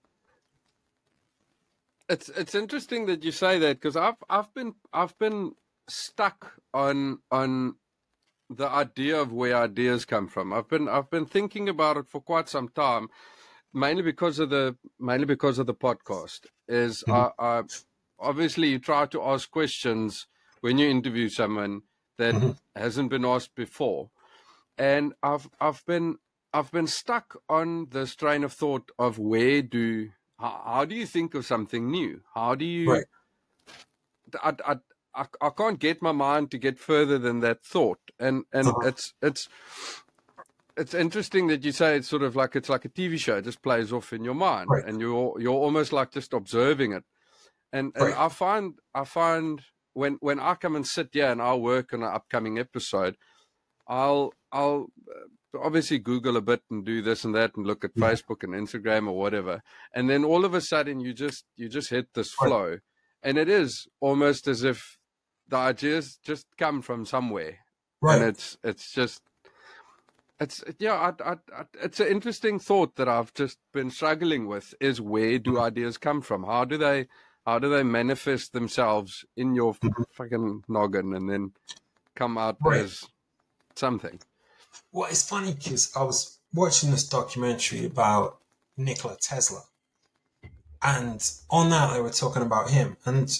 [2.08, 5.54] it's it's interesting that you say that because I've I've been I've been
[5.88, 7.76] stuck on on
[8.50, 10.54] the idea of where ideas come from.
[10.54, 13.08] I've been I've been thinking about it for quite some time,
[13.74, 16.42] mainly because of the mainly because of the podcast.
[16.68, 17.42] Is mm-hmm.
[17.42, 17.64] I, I
[18.20, 20.28] obviously you try to ask questions
[20.62, 21.82] when you interview someone
[22.18, 22.52] that mm-hmm.
[22.76, 24.12] hasn't been asked before,
[24.78, 26.18] and I've I've been
[26.56, 31.06] I've been stuck on this train of thought of where do how, how do you
[31.06, 32.22] think of something new?
[32.34, 32.92] How do you?
[32.92, 33.06] Right.
[34.42, 34.76] I, I,
[35.14, 38.88] I, I can't get my mind to get further than that thought, and and uh-huh.
[38.88, 39.50] it's it's
[40.78, 43.36] it's interesting that you say it's sort of like it's like a TV show.
[43.36, 44.86] It just plays off in your mind, right.
[44.86, 47.04] and you're you're almost like just observing it.
[47.74, 48.18] And and right.
[48.18, 49.62] I find I find
[49.94, 53.18] when when I come and sit here and I'll work on an upcoming episode,
[53.90, 54.88] I'll I'll
[55.62, 58.10] obviously Google a bit and do this and that and look at yeah.
[58.10, 59.62] Facebook and Instagram or whatever,
[59.94, 62.80] and then all of a sudden you just you just hit this flow,
[63.24, 64.98] and it is almost as if
[65.48, 67.60] the ideas just come from somewhere,
[68.02, 68.22] right?
[68.22, 69.22] And it's it's just
[70.40, 74.74] It's yeah, I, I, I, it's an interesting thought that I've just been struggling with.
[74.82, 75.64] Is where do mm-hmm.
[75.64, 76.44] ideas come from?
[76.44, 77.08] How do they
[77.46, 80.04] how do they manifest themselves in your mm-hmm.
[80.12, 81.54] fucking noggin and then
[82.16, 82.82] come out Right.
[82.82, 83.06] as
[83.76, 84.20] something?
[84.92, 88.38] Well, it's funny because I was watching this documentary about
[88.78, 89.64] Nikola Tesla,
[90.82, 93.38] and on that they were talking about him, and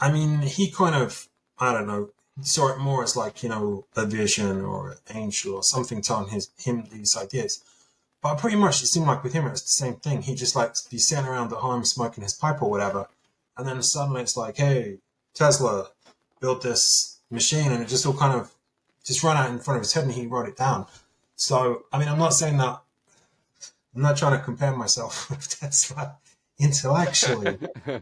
[0.00, 2.10] I mean he kind of I don't know
[2.42, 6.28] saw it more as like you know a vision or an angel or something telling
[6.28, 7.62] his him these ideas.
[8.22, 10.22] But pretty much it seemed like with him it was the same thing.
[10.22, 13.08] He just like to be sitting around at home smoking his pipe or whatever,
[13.56, 14.98] and then suddenly it's like, hey,
[15.34, 15.88] Tesla
[16.40, 18.53] built this machine, and it just all kind of
[19.04, 20.86] just ran out in front of his head, and he wrote it down.
[21.36, 22.82] So I mean, I'm not saying that.
[23.94, 26.16] I'm not trying to compare myself with Tesla
[26.58, 27.58] intellectually.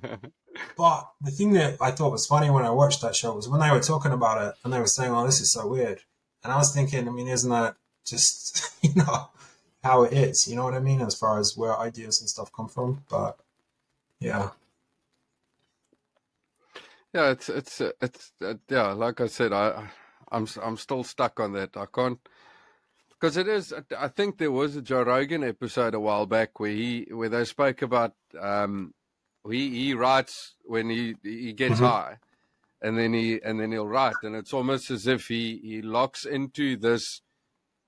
[0.77, 3.61] But the thing that I thought was funny when I watched that show was when
[3.61, 6.03] they were talking about it and they were saying, "Oh, this is so weird,"
[6.45, 9.31] and I was thinking, I mean, isn't that just you know
[9.83, 10.47] how it is?
[10.47, 13.05] You know what I mean, as far as where ideas and stuff come from.
[13.09, 13.39] But
[14.21, 14.51] yeah,
[17.15, 18.93] Yeah, it's it's it's uh, yeah.
[18.93, 19.91] Like I said, I
[20.33, 21.77] I'm I'm still stuck on that.
[21.77, 22.19] I can't
[23.11, 23.73] because it is.
[23.97, 27.45] I think there was a Joe Rogan episode a while back where he where they
[27.45, 28.95] spoke about um
[29.49, 31.85] he he writes when he he gets Mhm.
[31.85, 32.19] high,
[32.83, 36.25] and then he and then he'll write, and it's almost as if he he locks
[36.25, 37.23] into this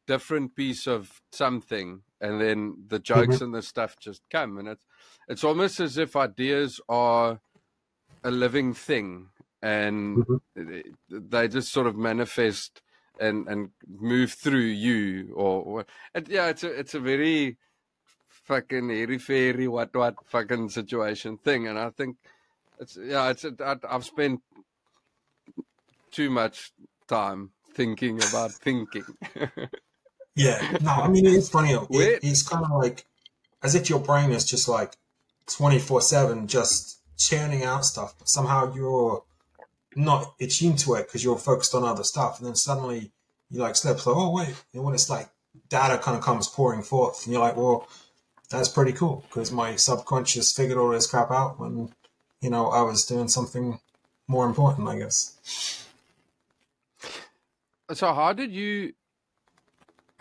[0.07, 4.87] different piece of something, and then the jokes and the stuff just come, and it's
[5.28, 7.40] it's almost as if ideas are
[8.24, 9.30] a living thing
[9.64, 10.37] and mm-hmm.
[10.55, 12.83] they- they just sort of manifest
[13.20, 15.87] and and move through you or, or
[16.29, 17.57] yeah it's a it's a very
[18.29, 22.16] fucking airy fairy what what fucking situation thing and i think
[22.81, 24.42] it's yeah it's a, I, i've spent
[26.11, 26.72] too much
[27.07, 29.05] time thinking about thinking
[30.35, 30.77] yeah.
[30.81, 31.72] No, I mean it's funny.
[31.72, 33.05] It, it's kind of like
[33.62, 34.96] as if your brain is just like
[35.46, 38.14] twenty four seven, just churning out stuff.
[38.18, 39.22] But somehow you're
[39.96, 43.12] not attuned to it because you're focused on other stuff, and then suddenly
[43.50, 44.00] you like slip.
[44.00, 45.28] So, oh wait, and when it's like
[45.68, 47.88] data kind of comes pouring forth, and you're like, well,
[48.50, 51.92] that's pretty cool because my subconscious figured all this crap out when
[52.40, 53.80] you know I was doing something
[54.28, 55.85] more important, I guess.
[57.92, 58.92] so how did you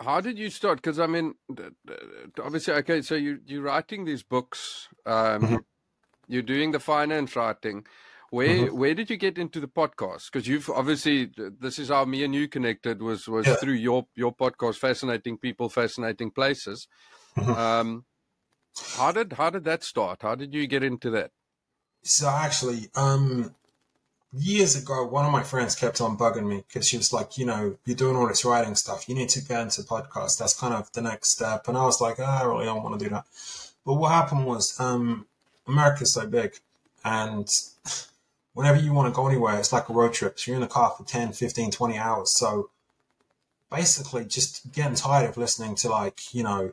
[0.00, 1.34] how did you start because i mean
[2.42, 5.64] obviously okay so you you're writing these books um Mhm.
[6.28, 7.86] you're doing the finance writing
[8.36, 8.78] where Mm-hmm.
[8.80, 11.16] where did you get into the podcast because you've obviously
[11.64, 13.56] this is how me and you connected was was Yeah.
[13.60, 16.88] through your your podcast fascinating people fascinating places
[17.36, 17.56] Mhm.
[17.66, 17.88] um
[19.00, 21.30] how did how did that start how did you get into that
[22.18, 23.54] So actually, um,
[24.52, 27.46] years ago, one of my friends kept on bugging me because she was like, you
[27.50, 29.08] know, you're doing all this writing stuff.
[29.08, 30.32] You need to get into podcast.
[30.38, 31.60] That's kind of the next step.
[31.68, 33.24] And I was like, "Ah, I really don't want to do that.
[33.86, 35.26] But what happened was, um,
[35.72, 36.50] America's so big
[37.04, 37.48] and
[38.54, 40.38] whenever you want to go anywhere, it's like a road trip.
[40.38, 42.30] So you're in the car for 10, 15, 20 hours.
[42.30, 42.70] So
[43.70, 46.72] basically just getting tired of listening to like, you know,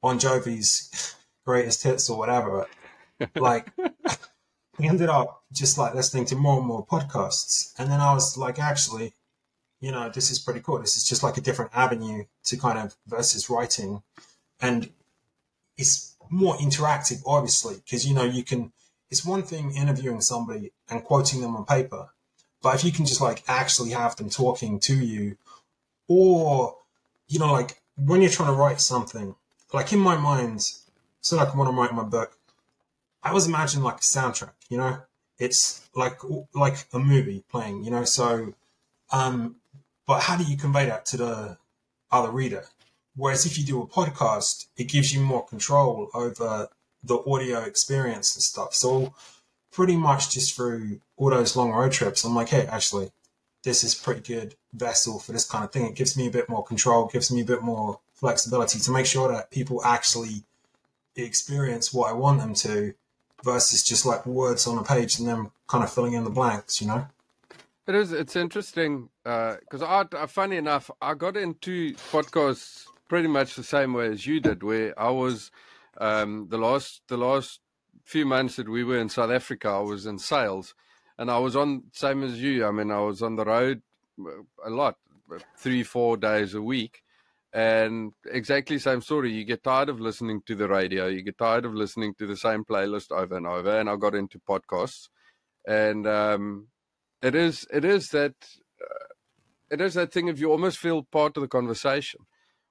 [0.00, 2.66] Bon Jovi's greatest hits or whatever.
[3.34, 3.72] Like,
[4.78, 7.72] we ended up just like listening to more and more podcasts.
[7.78, 9.14] And then I was like, actually,
[9.80, 10.78] you know, this is pretty cool.
[10.78, 14.02] This is just like a different avenue to kind of versus writing.
[14.60, 14.90] And
[15.78, 18.72] it's more interactive, obviously, because, you know, you can,
[19.10, 22.10] it's one thing interviewing somebody and quoting them on paper.
[22.62, 25.36] But if you can just like actually have them talking to you,
[26.08, 26.76] or,
[27.28, 29.34] you know, like when you're trying to write something,
[29.72, 30.62] like in my mind,
[31.20, 32.38] so like when I'm writing my book,
[33.22, 34.98] I was imagining like a soundtrack, you know,
[35.38, 36.20] it's like
[36.54, 38.04] like a movie playing, you know.
[38.04, 38.54] So,
[39.12, 39.56] um,
[40.06, 41.58] but how do you convey that to the
[42.10, 42.64] other reader?
[43.16, 46.68] Whereas if you do a podcast, it gives you more control over
[47.06, 48.74] the audio experience and stuff.
[48.74, 49.14] So,
[49.72, 53.10] pretty much just through all those long road trips, I'm like, hey, actually,
[53.62, 55.86] this is pretty good vessel for this kind of thing.
[55.86, 59.06] It gives me a bit more control, gives me a bit more flexibility to make
[59.06, 60.44] sure that people actually
[61.16, 62.94] experience what I want them to
[63.44, 66.80] versus just like words on a page and then kind of filling in the blanks,
[66.80, 67.06] you know?
[67.86, 68.12] It is.
[68.12, 73.62] It's interesting uh, because I, I, funny enough, I got into podcasts pretty much the
[73.62, 75.52] same way as you did, where I was
[75.98, 77.60] um, the last the last
[78.04, 80.74] few months that we were in South Africa, I was in sales,
[81.18, 82.66] and I was on same as you.
[82.66, 83.82] I mean, I was on the road
[84.64, 84.96] a lot,
[85.58, 87.02] three four days a week,
[87.52, 89.32] and exactly same story.
[89.32, 91.06] You get tired of listening to the radio.
[91.06, 93.78] You get tired of listening to the same playlist over and over.
[93.78, 95.08] And I got into podcasts,
[95.66, 96.68] and um,
[97.22, 98.34] it is it is that
[98.80, 99.06] uh,
[99.70, 102.20] it is that thing if you almost feel part of the conversation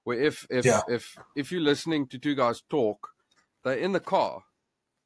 [0.06, 0.82] where if if Yeah.
[0.88, 3.10] if if you're listening to two guys talk,
[3.66, 4.44] they're in the car,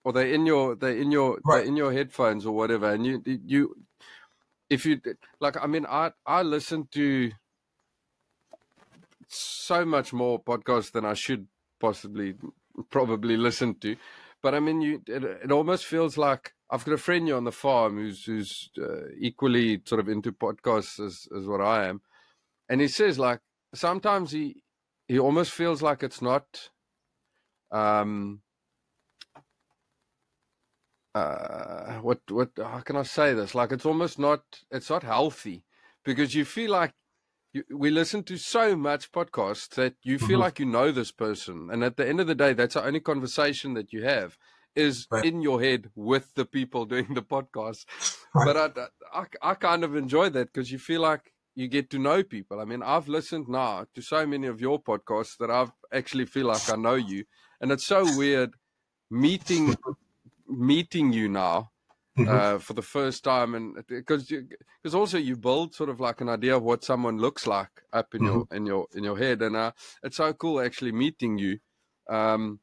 [0.04, 1.60] or they're in your they're in your Right.
[1.60, 3.76] they're in your headphones or whatever, and you you
[4.70, 5.02] if you
[5.40, 7.32] like, I mean, I I listen to
[9.28, 11.48] so much more podcasts than I should
[11.80, 12.36] possibly
[12.90, 13.96] probably listen to.
[14.42, 17.46] But I mean, you it, it almost feels like I've got a friend here on
[17.46, 22.02] the farm who's who's uh, equally sort of into podcasts as as what I am,
[22.70, 23.40] and he says like
[23.74, 24.64] sometimes he
[25.08, 26.70] he almost feels like it's not
[27.72, 28.42] um
[31.16, 35.66] uh what what how can I say this like it's almost not it's not healthy
[36.04, 36.94] because you feel like
[37.54, 40.42] you, we listen to so much podcasts that you feel Mhm.
[40.42, 43.00] like you know this person and at the end of the day that's the only
[43.00, 44.38] conversation that you have
[44.76, 45.24] is Right.
[45.24, 47.86] in your head with the people doing the podcast
[48.34, 48.46] Right.
[48.46, 52.00] but I, I, I kind of enjoy that because you feel like you get to
[52.00, 52.62] know people.
[52.62, 56.46] I mean, I've listened now to so many of your podcasts that I've actually feel
[56.48, 57.26] like I know you,
[57.60, 58.54] and it's so weird
[59.10, 59.76] meeting
[60.50, 61.72] meeting you now
[62.18, 62.28] Mhm.
[62.30, 64.32] uh, for the first time, and because
[64.82, 68.16] because also you build sort of like an idea of what someone looks like up
[68.16, 69.72] in your in your in your head, and uh,
[70.04, 71.60] it's so cool actually meeting you.
[72.10, 72.60] Um,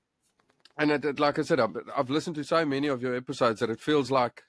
[0.79, 3.61] and it, it, like I said, I've, I've listened to so many of your episodes
[3.61, 4.43] that it feels like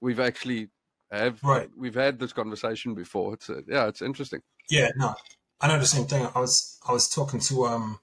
[0.00, 0.70] we've actually
[1.10, 1.70] have Right.
[1.76, 3.34] we've had this conversation before.
[3.34, 4.40] It's uh, yeah, it's interesting.
[4.68, 5.14] Yeah, no,
[5.60, 6.26] I know the same thing.
[6.34, 8.00] I was I was talking to um,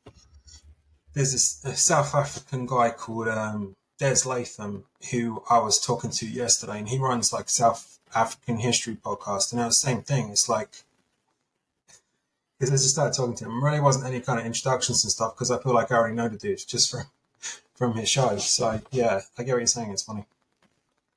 [1.13, 6.27] there's this a South African guy called um Des Latham who I was talking to
[6.27, 10.29] yesterday, and he runs like South African history podcast, and it was the same thing.
[10.31, 10.69] It's like
[12.57, 15.35] because I just started talking to him, really wasn't any kind of introductions and stuff
[15.35, 17.03] because I feel like I already know the dude just from
[17.75, 18.37] from his show.
[18.37, 19.91] So yeah, I get what you're saying.
[19.91, 20.25] It's funny.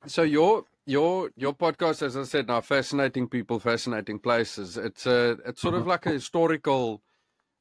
[0.05, 4.77] So your your your podcast, as I said, now fascinating people, fascinating places.
[4.77, 7.01] It's a it's sort of like a historical,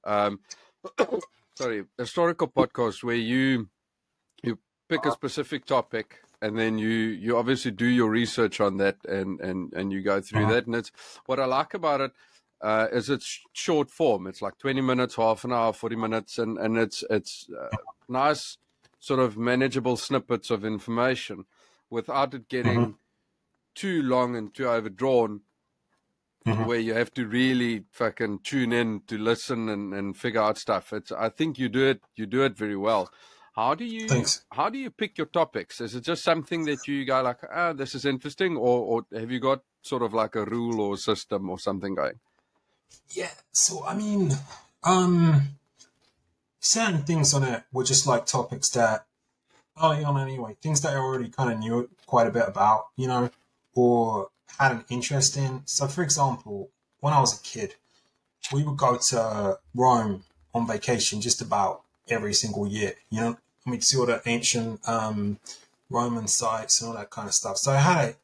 [0.04, 0.40] um,
[1.54, 3.68] sorry, historical podcast where you you
[4.88, 9.40] pick a specific topic and then you you obviously do your research on that and
[9.40, 10.54] and and you go through Uh-huh.
[10.54, 10.66] that.
[10.66, 10.90] And it's
[11.26, 12.12] what I like about it
[12.60, 14.26] uh, is it's short form.
[14.26, 17.68] It's like twenty minutes, half an hour, forty minutes, and and it's it's uh,
[18.08, 18.58] nice
[18.98, 21.44] sort of manageable snippets of information
[21.90, 22.96] without it getting
[23.74, 25.42] too long and too overdrawn
[26.46, 26.64] Mhm.
[26.66, 30.92] where you have to really fucking tune in to listen and, and figure out stuff
[30.92, 33.10] it's i think you do it you do it very well
[33.56, 34.44] how do you Thanks.
[34.52, 37.72] how do you pick your topics is it just something that you go like ah
[37.72, 41.48] this is interesting or or have you got sort of like a rule or system
[41.50, 42.18] or something going
[43.10, 44.32] Yeah, so I mean,
[44.82, 45.56] um,
[46.60, 49.06] certain things on it were just like topics that
[49.82, 53.08] early on anyway, things that I already kind of knew quite a bit about, you
[53.08, 53.30] know,
[53.74, 55.62] or had an interest in.
[55.64, 57.74] So, for example, when I was a kid,
[58.52, 63.72] we would go to Rome on vacation just about every single year, you know, and
[63.72, 65.38] we'd see all the ancient um,
[65.90, 67.58] Roman sites and all that kind of stuff.
[67.58, 68.14] So I had an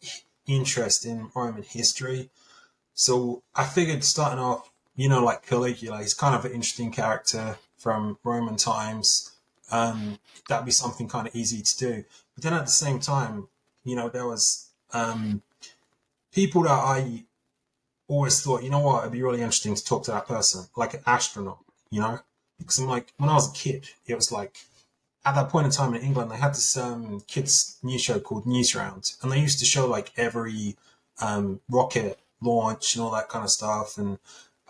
[0.46, 2.30] interest in Roman history.
[2.94, 7.56] So I figured starting off, you know, like Caligula, he's kind of an interesting character
[7.76, 9.32] from Roman times.
[9.70, 12.04] Um, that'd be something kind of easy to do.
[12.34, 13.48] But then at the same time,
[13.84, 15.42] you know, there was um,
[16.32, 17.24] people that I
[18.08, 20.94] always thought, you know what, it'd be really interesting to talk to that person, like
[20.94, 21.58] an astronaut,
[21.90, 22.18] you know?
[22.58, 24.58] Because I'm like, when I was a kid, it was like,
[25.24, 28.46] at that point in time in England, they had this um, kids news show called
[28.46, 30.76] Newsround, and they used to show like every
[31.20, 33.98] um, rocket launch and all that kind of stuff.
[33.98, 34.18] And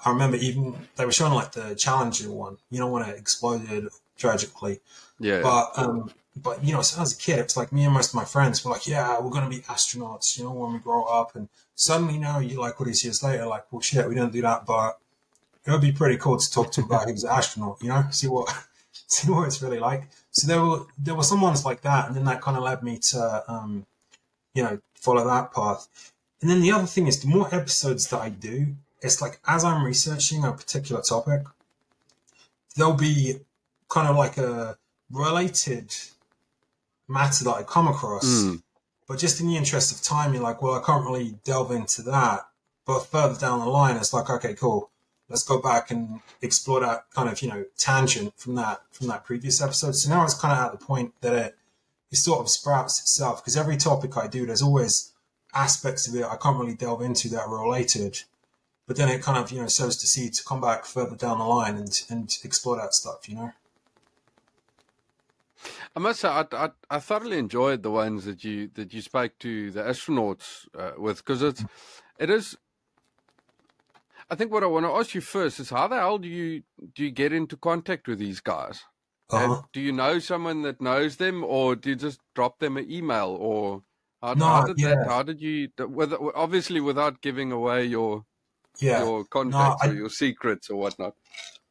[0.04, 3.88] I remember even they were showing like the Challenger one, you know, when it exploded
[4.16, 4.80] tragically.
[5.18, 8.10] yeah But um, but you know, so as a kid, it's like me and most
[8.10, 11.04] of my friends were like, yeah, we're gonna be astronauts, you know, when we grow
[11.04, 11.36] up.
[11.36, 14.42] And suddenly now you like all these years later, like, well, shit, we didn't do
[14.42, 14.98] that, but
[15.64, 17.88] it would be pretty cool to talk to him about guy was an astronaut, you
[17.88, 18.52] know, see what
[18.92, 20.08] see what it's really like.
[20.32, 22.82] So there were there were some ones like that, and then that kind of led
[22.82, 23.86] me to um,
[24.54, 26.12] you know, follow that path.
[26.40, 29.64] And then the other thing is, the more episodes that I do, it's like as
[29.64, 31.42] I'm researching a particular topic,
[32.76, 33.36] there'll be
[33.88, 34.76] kind of like a
[35.10, 35.94] related
[37.08, 38.24] matter that I come across.
[38.24, 38.62] Mm.
[39.06, 42.02] But just in the interest of time, you're like, well, I can't really delve into
[42.02, 42.46] that.
[42.86, 44.89] But further down the line, it's like, okay, cool.
[45.30, 49.24] Let's go back and explore that kind of, you know, tangent from that from that
[49.24, 49.94] previous episode.
[49.94, 51.56] So now it's kind of at the point that it,
[52.10, 55.12] it sort of sprouts itself because every topic I do, there's always
[55.54, 58.22] aspects of it I can't really delve into that are related.
[58.86, 61.38] But then it kind of, you know, sows the seed to come back further down
[61.38, 63.52] the line and, and explore that stuff, you know?
[65.94, 69.38] I must say, I, I, I thoroughly enjoyed the ones that you that you spoke
[69.40, 71.64] to the astronauts uh, with because it's
[72.18, 72.56] it is.
[74.30, 76.62] I think what I want to ask you first is how the hell do you
[76.94, 78.80] do you get into contact with these guys?
[79.30, 79.54] Uh-huh.
[79.56, 82.90] Have- do you know someone that knows them, or do you just drop them an
[82.90, 83.82] email, or
[84.22, 85.06] how, No, how did that?
[85.06, 85.68] How did you?
[85.78, 88.24] With, obviously, without giving away your
[88.78, 89.02] Yeah.
[89.04, 91.14] your contacts I- or your secrets or whatnot.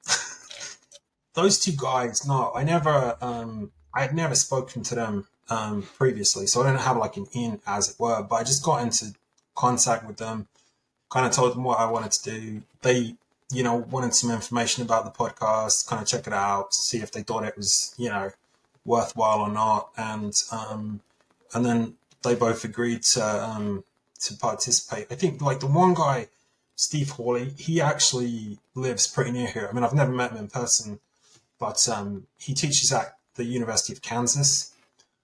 [1.34, 6.46] those two guys, no, I never, um, I had never spoken to them um, previously,
[6.48, 8.22] so I didn't have like an in, as it were.
[8.24, 9.14] But I just got into
[9.56, 10.48] contact with them,
[11.10, 12.62] kind of told them what I wanted to do.
[12.82, 13.16] They,
[13.52, 17.12] you know, wanted some information about the podcast, kind of check it out, see if
[17.12, 18.32] they thought it was, you know,
[18.86, 21.02] worthwhile or not, and um,
[21.54, 23.84] and then they both agreed to um,
[24.22, 25.08] to participate.
[25.12, 26.28] I think like the one guy.
[26.76, 29.68] Steve Hawley, he actually lives pretty near here.
[29.70, 31.02] I mean, I've never met him in person,
[31.60, 34.72] but um, he teaches at the University of Kansas.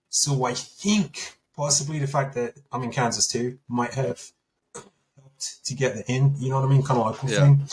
[0.10, 4.34] So I think possibly the fact that I'm in Kansas too might have
[5.66, 6.36] to get the in.
[6.38, 6.84] You know what I mean?
[6.84, 7.40] Kind of local Yeah.
[7.42, 7.68] thing.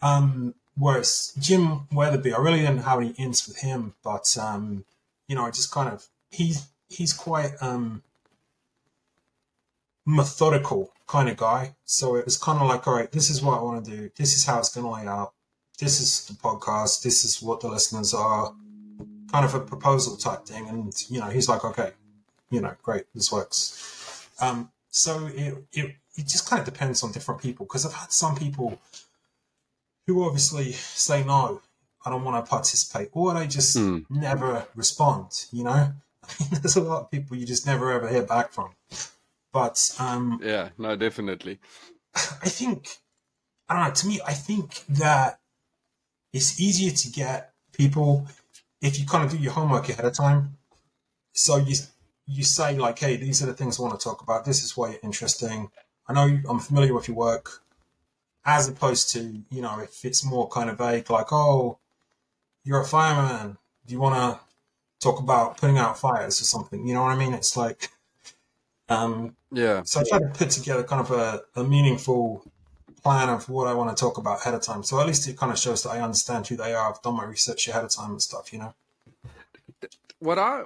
[0.00, 4.84] Um, whereas Jim Wetherbee, I really didn't have any ins with him, but um,
[5.28, 8.02] you know, I just kind of he's he's quite um,
[10.04, 11.74] methodical kind of guy.
[11.84, 14.10] So it was kind of like, all right, this is what I want to do.
[14.16, 15.32] This is how it's going to lay out.
[15.78, 17.02] This is the podcast.
[17.02, 18.54] This is what the listeners are.
[19.30, 20.68] Kind of a proposal type thing.
[20.68, 21.92] And, you know, he's like, okay,
[22.50, 24.28] you know, great, this works.
[24.40, 28.12] Um, so it, it, it just kind of depends on different people because I've had
[28.12, 28.78] some people
[30.06, 31.62] who obviously say, no,
[32.04, 33.98] I don't want to participate, or they just Hmm.
[34.10, 35.70] never respond, you know?
[36.24, 38.70] I mean, there's a lot of people you just never ever hear back from.
[39.52, 41.58] But um, Yeah, no, definitely.
[42.14, 42.98] I think
[43.68, 43.94] I don't know.
[43.94, 45.40] To me, I think that
[46.32, 48.26] it's easier to get people
[48.80, 50.56] if you kind of do your homework ahead of time.
[51.32, 51.76] So you
[52.26, 54.44] you say like, "Hey, these are the things I want to talk about.
[54.44, 55.70] This is why you're interesting.
[56.08, 57.62] I know I'm familiar with your work."
[58.44, 61.78] As opposed to you know, if it's more kind of vague, like, "Oh,
[62.64, 63.58] you're a fireman.
[63.86, 64.40] Do you want to
[65.00, 67.34] talk about putting out fires or something?" You know what I mean?
[67.34, 67.90] It's like.
[68.88, 72.44] Um, Yeah, so I try to put together kind of a, a meaningful
[73.02, 74.82] plan of what I want to talk about ahead of time.
[74.82, 76.90] So at least it kind of shows that I understand who they are.
[76.90, 78.74] I've done my research ahead of time and stuff, you know?
[80.18, 80.62] what I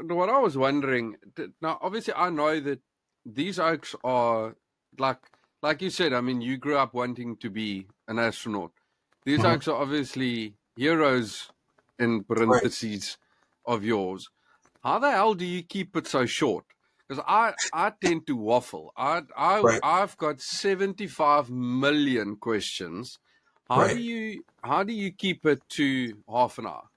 [0.00, 1.16] what I was wondering
[1.60, 2.80] now, obviously, I know that
[3.24, 4.56] these oaks are
[5.00, 5.20] like
[5.62, 6.12] like you said.
[6.12, 8.72] I mean, you grew up wanting to be an astronaut.
[9.24, 9.44] These Mhm.
[9.44, 11.50] oaks are obviously heroes
[11.98, 13.18] in parentheses
[13.64, 14.28] of yours.
[14.82, 16.64] How the hell do you keep it so short?
[17.08, 18.92] Because I I tend to waffle.
[18.96, 19.82] I I Right.
[19.82, 23.18] I've got seventy five million questions.
[23.68, 26.88] How do you how do you keep it to half an hour?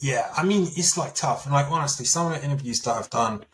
[0.00, 1.44] Yeah, I mean, it's like tough.
[1.46, 3.44] And like, honestly, some of the interviews that I've done,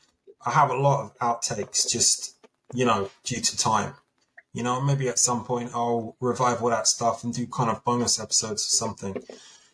[0.45, 2.37] I have a lot of outtakes just,
[2.73, 3.95] you know, due to time.
[4.53, 7.85] You know, maybe at some point I'll revive all that stuff and do kind of
[7.85, 9.17] bonus episodes or something.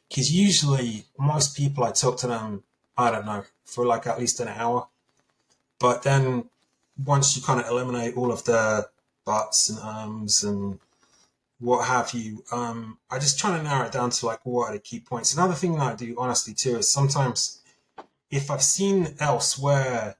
[0.08, 2.62] Because usually most people, I talk to them,
[2.96, 4.88] I don't know, for like at least an hour.
[5.78, 6.44] But then
[7.04, 8.88] once you kind of eliminate all of the
[9.24, 10.78] buts and ums and
[11.58, 14.74] what have you, um, I just try to narrow it down to like what are
[14.74, 15.34] the key points.
[15.34, 17.60] Another thing that I do honestly too is sometimes
[18.30, 20.16] if I've seen elsewhere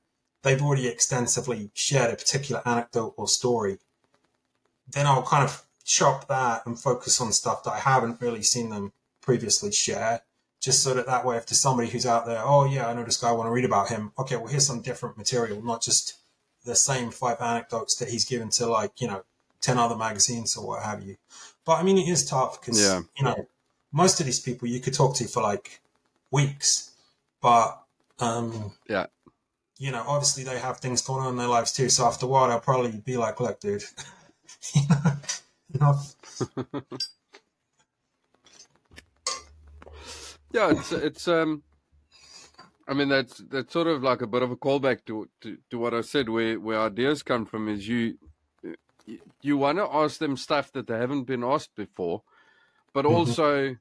[0.47, 3.79] they've already extensively shared a particular anecdote or story,
[4.89, 8.71] then I'll kind of chop that and focus on stuff that I haven't really seen
[8.71, 10.23] them previously share.
[10.61, 13.03] Just so that that way, if there's somebody who's out there, oh yeah, I know
[13.03, 14.13] this guy, I want to read about him.
[14.21, 16.15] Okay, well here's some different material, not just
[16.65, 19.25] the same five anecdotes that he's given to like you know
[19.61, 21.17] ten other magazines or what have you.
[21.65, 23.01] But I mean, it is tough because Yeah.
[23.19, 23.49] you know
[23.91, 25.81] most of these people you could talk to for like
[26.31, 26.93] weeks,
[27.43, 27.83] but
[28.21, 29.07] um, Yeah.
[29.79, 31.89] You know, obviously they have things going on in their lives too.
[31.89, 33.85] So after a while, they'll probably be like, "Look, dude,
[34.75, 35.13] you know,
[35.75, 36.15] enough."
[40.53, 41.65] Yeah, it's it's um,
[42.89, 45.79] I mean that's that's sort of like a bit of a callback to to, to
[45.79, 48.17] what I said, where where ideas come from is you
[49.43, 52.23] you, want to ask them stuff that they haven't been asked before,
[52.93, 53.13] but Mhm.
[53.13, 53.77] also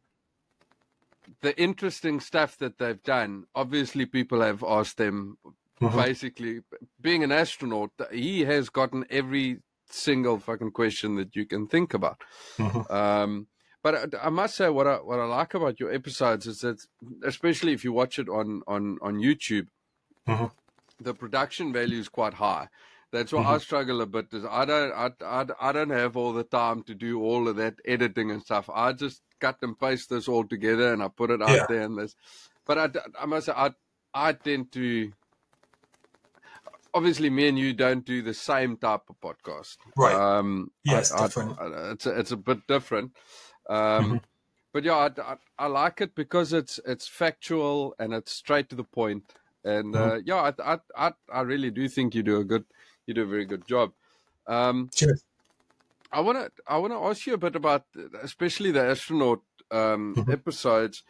[1.41, 3.48] the interesting stuff that they've done.
[3.56, 5.38] Obviously, people have asked them.
[5.82, 6.05] Mhm.
[6.05, 6.61] Basically,
[7.01, 12.21] being an astronaut, he has gotten every single fucking question that you can think about.
[12.57, 12.89] Mhm.
[12.89, 13.47] Um,
[13.84, 16.80] but I, I must say, what I what I like about your episodes is that,
[17.23, 19.67] especially if you watch it on on on YouTube,
[20.28, 20.51] Mhm.
[20.99, 22.69] the production value is quite high.
[23.11, 24.34] That's why I struggle a bit.
[24.34, 27.57] Is I don't I, I, I don't have all the time to do all of
[27.57, 28.69] that editing and stuff.
[28.73, 31.65] I just cut and paste this all together and I put it out Yeah.
[31.67, 32.15] there and this.
[32.65, 32.89] But I,
[33.21, 33.71] I must say I
[34.13, 35.11] I tend to
[36.96, 39.78] obviously me and you don't do the same type of podcast.
[39.96, 40.16] Right.
[40.16, 41.60] Um, it's I- different.
[41.60, 43.12] I- it's a, it's a bit different.
[43.70, 44.22] Um, Mhm.
[44.74, 48.76] But yeah, I, I, I like it because it's it's factual and it's straight to
[48.76, 49.24] the point.
[49.64, 50.28] And uh, Mm-hmm.
[50.28, 52.66] yeah, I, I I I really do think you do a good
[53.08, 53.93] you do a very good job.
[54.48, 55.24] Um, Cheers.
[56.12, 57.86] I want to I want to ask you a bit about
[58.22, 59.41] especially the astronaut
[59.72, 60.28] um, Mhm.
[60.34, 61.04] episodes.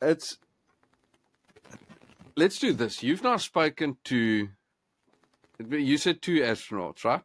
[0.00, 0.38] It's
[2.36, 3.02] let's do this.
[3.02, 4.48] You've now spoken to
[5.70, 7.22] you said two astronauts, right?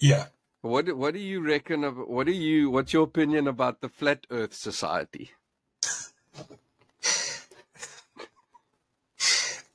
[0.00, 0.26] Yeah.
[0.62, 3.88] What do- what do you reckon of what do you what's your opinion about the
[3.88, 5.30] Flat Earth Society?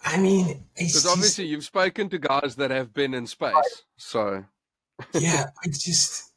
[0.03, 3.83] I mean, it's Because just, obviously you've spoken to guys that have been in space,
[3.97, 4.45] so
[5.13, 6.31] yeah, I just,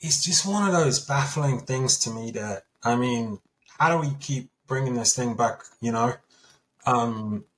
[0.00, 3.40] it's just one of those baffling things to me that, I mean,
[3.78, 6.14] how do we keep bringing this thing back, you know?
[6.86, 7.44] Um,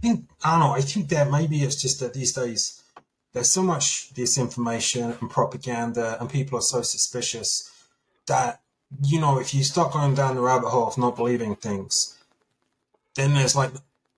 [0.00, 2.82] think, I don't know, I think that maybe it's just that these days
[3.32, 7.70] there's so much disinformation and propaganda and people are so suspicious
[8.26, 8.60] that,
[9.02, 12.18] you know, if you start going down the rabbit hole of not believing things,
[13.14, 13.70] then there's like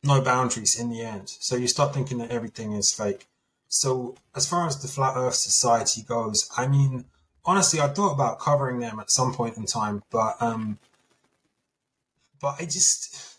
[0.02, 1.28] no boundaries in the end.
[1.28, 3.26] So you start thinking that everything is fake.
[3.68, 7.06] So as far as the Flat Earth Society goes, I mean,
[7.44, 10.78] honestly, I thought about covering them at some point in time, but um,
[12.40, 13.31] but I just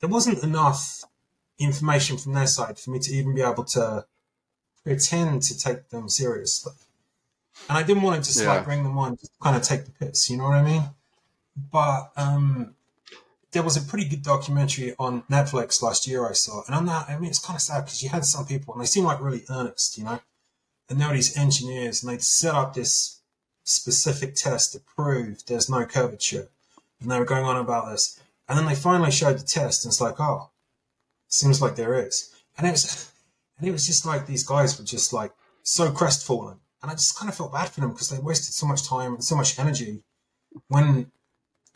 [0.00, 1.04] there wasn't enough
[1.58, 4.04] information from their side for me to even be able to
[4.84, 6.72] pretend to take them seriously.
[7.68, 8.48] And I didn't want to just Yeah.
[8.52, 10.90] like bring them on, just kind of take the piss, you know what I mean?
[11.72, 12.74] But um,
[13.52, 17.08] there was a pretty good documentary on Netflix last year I saw, and on that,
[17.08, 19.20] I mean, it's kind of sad because you had some people and they seemed like
[19.20, 20.20] really earnest, you know,
[20.90, 23.20] and they were these engineers and they'd set up this
[23.64, 26.48] specific test to prove there's no curvature,
[27.00, 29.90] and they were going on about this, and then they finally showed the test, and
[29.90, 30.50] it's like, oh,
[31.28, 33.12] seems like there is, and it was,
[33.58, 35.32] and it was just like these guys were just like
[35.62, 38.66] so crestfallen, and I just kind of felt bad for them because they wasted so
[38.66, 40.02] much time and so much energy
[40.68, 41.10] when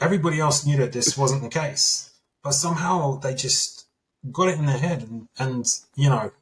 [0.01, 2.13] everybody else knew that this wasn't the case,
[2.43, 3.87] but somehow they just
[4.33, 5.67] got it in their head and, and
[5.97, 6.33] you know,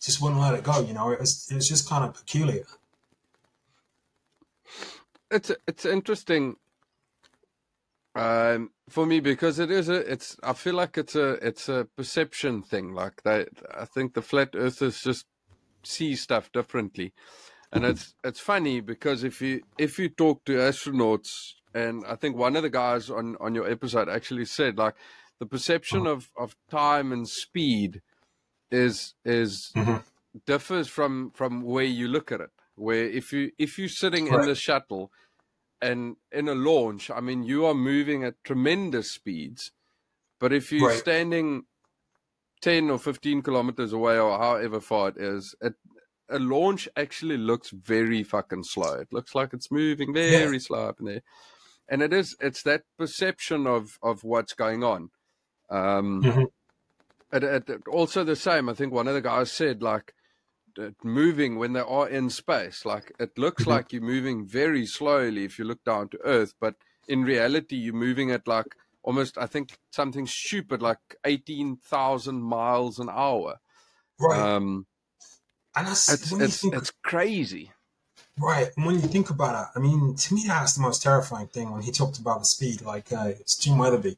[0.00, 0.80] just wouldn't let it go.
[0.80, 2.64] You know, it was it was just kind of peculiar.
[5.30, 6.56] it's it's interesting
[8.20, 11.86] um for me because it is a it's i feel like it's a it's a
[11.96, 13.38] perception thing like they
[13.82, 15.24] i think the flat earthers just
[15.82, 17.08] see stuff differently.
[17.72, 21.30] And it's it's funny because if you if you talk to astronauts
[21.82, 24.96] and i think one of the guys on on your episode actually said like
[25.38, 28.02] the perception of of time and speed
[28.70, 30.02] is is Mhm.
[30.52, 32.50] differs from from where you look at it.
[32.74, 35.04] Where if you if you're sitting in the shuttle
[35.82, 39.72] and in a launch i mean you are moving at tremendous speeds
[40.38, 40.98] but if you're Right.
[40.98, 41.64] standing
[42.60, 45.74] 10 or 15 kilometers away or however far it is it
[46.30, 48.92] a launch actually looks very fucking slow.
[48.94, 51.22] It looks like it's moving very slow up in there.
[51.88, 55.10] And it is it's that perception of of what's going on.
[55.68, 56.50] Um Mhm.
[57.32, 58.68] it, it, also the same.
[58.68, 60.14] I think one of the guys said like
[61.02, 63.68] moving when they are in space like it looks Mhm.
[63.68, 66.74] like you're moving very slowly if you look down to earth but
[67.08, 73.08] in reality you're moving at like almost i think something stupid like 18000 miles an
[73.10, 73.58] hour
[74.18, 74.38] Right.
[74.38, 74.86] um
[75.76, 77.72] and that's it's it's think it's crazy
[78.38, 78.70] right.
[78.76, 81.70] And when you think about it, I mean, to me that's the most terrifying thing
[81.70, 82.82] when he talked about the speed.
[82.82, 84.16] Like uh, it's Jim Wetherbee,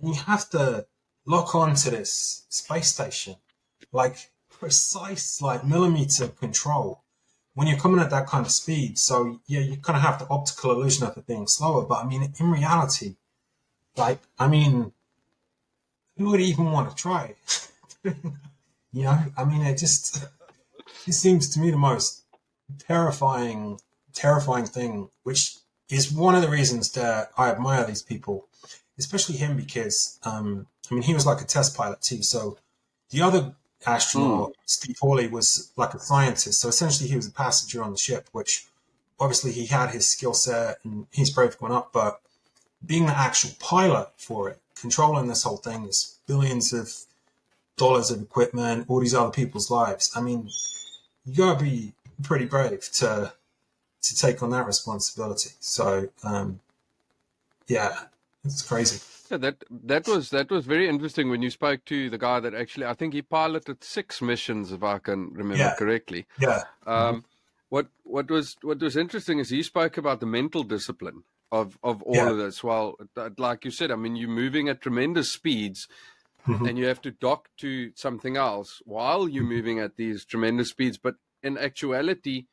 [0.00, 0.86] and you have to
[1.26, 3.36] lock on to this space station,
[3.92, 4.30] like
[4.60, 7.02] precise, like millimeter control.
[7.54, 10.28] When you're coming at that kind of speed, so yeah, you kind of have the
[10.28, 11.84] optical illusion of it being slower.
[11.84, 13.16] But I mean, in reality,
[13.96, 14.92] like I mean,
[16.16, 17.34] who would even want to try?
[18.04, 20.24] you know, I mean, it just
[21.08, 22.22] it seems to me the most
[22.78, 23.80] terrifying,
[24.14, 25.56] terrifying thing, which
[25.90, 28.46] is one of the reasons that I admire these people,
[28.96, 32.22] especially him because um, I mean, he was like a test pilot too.
[32.22, 32.58] So
[33.10, 33.54] the other
[33.86, 36.60] astronaut, Steve Hawley, was like a scientist.
[36.60, 38.66] So essentially, he was a passenger on the ship, which
[39.18, 42.20] obviously he had his skill set and he's brave going up, but
[42.84, 46.92] being the actual pilot for it, controlling this whole thing, is billions of
[47.76, 50.10] dollars of equipment, all these other people's lives.
[50.16, 50.48] I mean,
[51.26, 53.32] you gotta be pretty brave to
[54.02, 55.50] to take on that responsibility.
[55.60, 56.60] So, um,
[57.68, 58.04] yeah,
[58.44, 58.98] it's crazy.
[59.30, 62.54] Yeah, that that was that was very interesting when you spoke to the guy that
[62.54, 65.74] actually I think he piloted six missions if I can remember Yeah.
[65.78, 66.26] correctly.
[66.40, 67.24] Yeah, Um,
[67.68, 71.22] what what was what was interesting is he spoke about the mental discipline
[71.52, 72.30] of of all Yeah.
[72.30, 72.64] of this.
[72.64, 75.86] Well, th- like you said, I mean, you're moving at tremendous speeds,
[76.46, 76.68] Mhm.
[76.68, 79.52] and you have to dock to something else while you're Mm-hmm.
[79.54, 80.98] moving at these tremendous speeds.
[80.98, 82.46] But in actuality,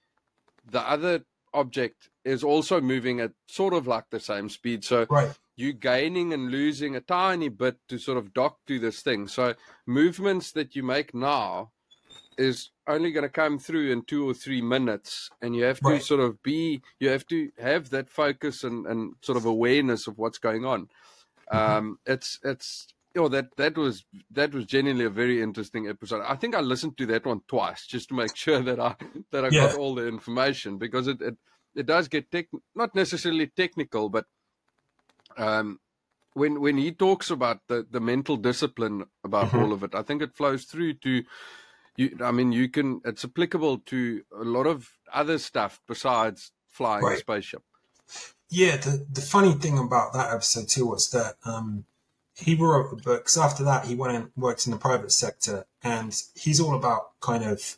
[0.63, 4.84] the other object is also moving at sort of like the same speed.
[4.84, 5.36] So Right.
[5.58, 9.28] You're gaining and losing a tiny bit to sort of dock to this thing.
[9.28, 9.55] So
[9.88, 11.72] movements that you make now
[12.38, 15.86] is only going to come through in two or three minutes, and you have to
[15.89, 16.01] Right.
[16.01, 20.18] sort of be, you have to have that focus and, and sort of awareness of
[20.20, 20.88] what's going on.
[21.53, 21.78] Mm-hmm.
[21.78, 26.22] Um, it's it's you know that that was that was genuinely a very interesting episode.
[26.26, 28.95] I think I listened to that one twice just to make sure that I
[29.32, 29.72] that I Yeah.
[29.72, 31.38] got all the information because it it,
[31.76, 34.26] it does get tech, not necessarily technical, but
[35.38, 35.79] um,
[36.33, 39.61] when when he talks about the, the mental discipline about Mhm.
[39.61, 41.23] all of it, I think it flows through to
[41.95, 42.17] you.
[42.23, 47.17] I mean, you can it's applicable to a lot of other stuff besides flying a
[47.17, 47.63] spaceship.
[48.49, 51.85] Yeah, the, the funny thing about that episode too was that um,
[52.35, 53.35] he wrote the books.
[53.38, 57.43] After that, he went and worked in the private sector, and he's all about kind
[57.43, 57.77] of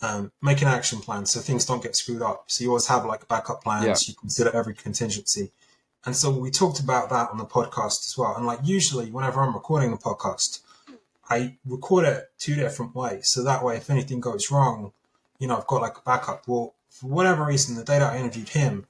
[0.00, 2.44] um, making action plans so things don't get screwed up.
[2.46, 3.84] So you always have like backup plans.
[4.08, 4.12] Yeah.
[4.12, 5.52] You consider every contingency,
[6.04, 8.34] and so we talked about that on the podcast as well.
[8.36, 10.60] And like usually, whenever I'm recording a podcast,
[11.30, 13.28] I record it two different ways.
[13.28, 14.92] So that way, if anything goes wrong,
[15.38, 16.48] you know, I've got like a backup.
[16.48, 18.86] Well, for whatever reason, the day that I interviewed him,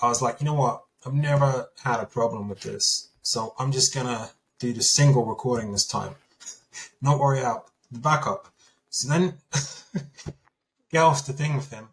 [0.00, 0.84] I was like, you know what?
[1.06, 3.08] I've never had a problem with this.
[3.22, 6.14] So I'm just going to do the single recording this time.
[7.02, 8.48] Not worry about the backup.
[8.88, 9.34] So then
[10.90, 11.88] get off the thing with him.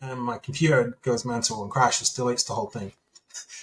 [0.00, 2.92] And my computer goes mental and crashes, deletes the whole thing.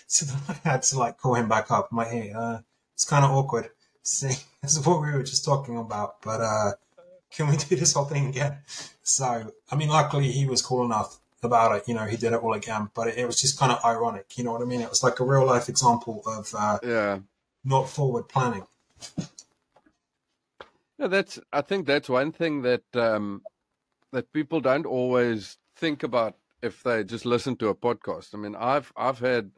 [0.07, 1.89] So then I had to like call him back up.
[1.91, 2.59] I'm like, hey, uh,
[2.93, 3.69] it's kind of awkward.
[4.03, 6.71] See, this is what we were just talking about, but uh,
[7.31, 8.59] can we do this whole thing again?
[9.01, 11.87] So, I mean, luckily he was cool enough about it.
[11.87, 14.37] You know, he did it all again, but it, it was just kind of ironic.
[14.37, 14.81] You know what I mean?
[14.81, 17.19] It was like a real life example of uh, Yeah.
[17.63, 18.67] not forward planning.
[20.97, 21.39] Yeah, that's.
[21.51, 23.41] I think that's one thing that um,
[24.11, 28.33] that people don't always think about if they just listen to a podcast.
[28.33, 29.51] I mean, I've I've had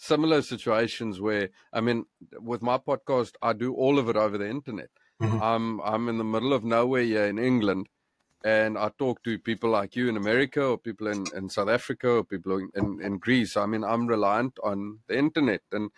[0.00, 2.06] similar situations where I mean,
[2.40, 4.88] with my podcast, I do all of it over the internet.
[5.20, 5.40] Mhm.
[5.42, 7.88] I'm I'm in the middle of nowhere here in England,
[8.42, 12.08] and I talk to people like you in America, or people in, in South Africa,
[12.08, 13.56] or people in, in, in Greece.
[13.56, 15.90] I mean, I'm reliant on the internet, and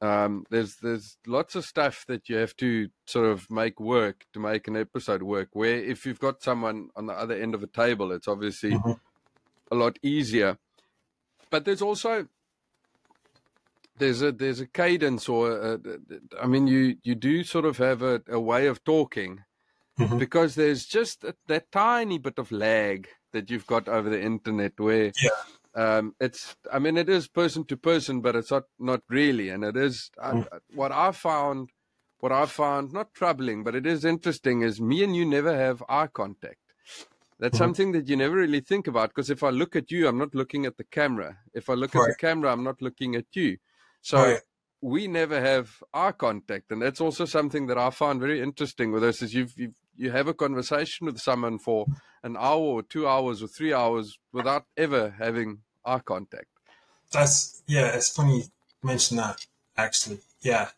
[0.00, 4.38] um, there's there's lots of stuff that you have to sort of make work to
[4.38, 5.48] make an episode work.
[5.52, 9.00] Where if you've got someone on the other end of a table, it's obviously Mhm.
[9.72, 10.58] a lot easier.
[11.50, 12.28] But there's also
[13.96, 15.80] there's a there's a cadence, or a,
[16.40, 19.44] I mean, you you do sort of have a, a way of talking
[19.98, 20.18] Mhm.
[20.18, 24.78] because there's just a, that tiny bit of lag that you've got over the internet
[24.80, 25.30] where Yeah.
[25.74, 29.64] um, it's I mean it is person to person, but it's not not really, and
[29.64, 30.44] it is Mm.
[30.52, 31.70] I, what I found.
[32.20, 35.82] What I found not troubling, but it is interesting, is me and you never have
[35.90, 36.60] eye contact.
[37.38, 37.58] That's Mhm.
[37.58, 40.34] something that you never really think about because if I look at you, I'm not
[40.34, 41.38] looking at the camera.
[41.52, 43.58] If I look at the camera, I'm not looking at you.
[44.04, 44.40] So Right.
[44.82, 49.02] we never have eye contact, and that's also something that I find very interesting with
[49.02, 49.22] us.
[49.22, 51.86] Is you've, you've you have a conversation with someone for
[52.22, 56.48] an hour or two hours or three hours without ever having eye contact.
[57.12, 57.96] That's yeah.
[57.96, 58.44] It's funny you
[58.82, 59.46] mention that.
[59.76, 60.68] Actually, yeah.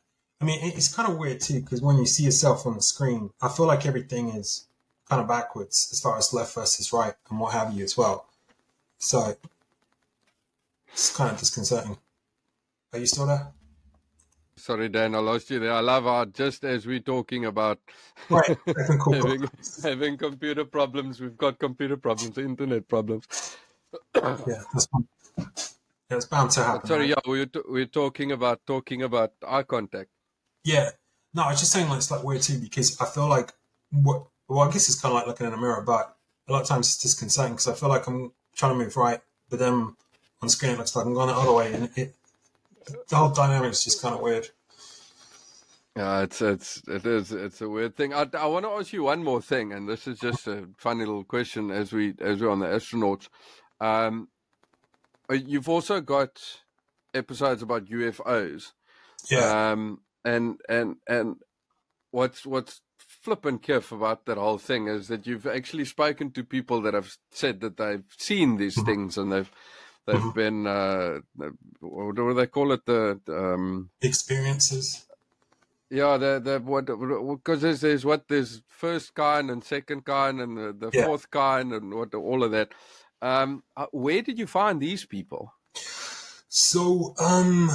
[0.41, 3.31] I mean, it's kind of weird too because when you see yourself on the screen,
[3.43, 4.69] I feel like everything is
[5.09, 8.29] kind of backwards as far as left versus right and what have you as well.
[8.99, 9.37] So
[10.93, 11.99] it's kind of disconcerting.
[12.97, 13.53] Are you still there?
[14.57, 15.75] Sorry, Dan, I lost you there.
[15.75, 17.79] I love how just as we're talking about
[18.31, 18.57] Right.
[18.67, 19.49] Having,
[19.83, 23.27] having computer problems, we've got computer problems, internet problems.
[24.15, 24.89] Yeah, that's.
[25.39, 26.87] Yeah, it's bound to happen.
[26.87, 27.09] Sorry, right?
[27.11, 30.09] yeah, we were, t- we were talking about talking about eye contact.
[30.65, 30.91] Yeah.
[31.35, 33.53] No, I was just saying like it's like weird too because I feel like
[33.91, 36.17] what well I guess it's kind of like looking in a mirror, but
[36.49, 39.21] a lot of times it's disconcerting because I feel like I'm trying to move right,
[39.51, 39.97] but then
[40.41, 42.15] on screen it looks like I'm going the other way, and it
[43.09, 44.49] the whole dynamic is just kind of weird.
[45.97, 48.13] Yeah, it's it's it is it's a weird thing.
[48.13, 51.07] I, I want to ask you one more thing, and this is just a funny
[51.07, 53.29] little question as we as we're on the astronauts.
[53.81, 54.29] Um,
[55.31, 56.39] uh, you've also got
[57.15, 58.73] episodes about UFOs.
[59.31, 59.71] Yeah.
[59.73, 61.37] Um, and and and
[62.11, 66.83] what's what's flippant kiff about that whole thing is that you've actually spoken to people
[66.83, 68.85] that have said that they've seen these Mhm.
[68.87, 69.51] things and they've
[70.07, 70.35] they've Mhm.
[70.35, 71.21] been uh,
[71.81, 75.07] what do they call it the um Experiences.
[75.91, 80.57] yeah, the the what because there's there's what there's first kind and second kind and
[80.57, 81.05] the, the Yeah.
[81.05, 82.73] fourth kind and what all of that.
[83.23, 85.53] Um, uh, where did you find these people?
[86.49, 87.71] So, um,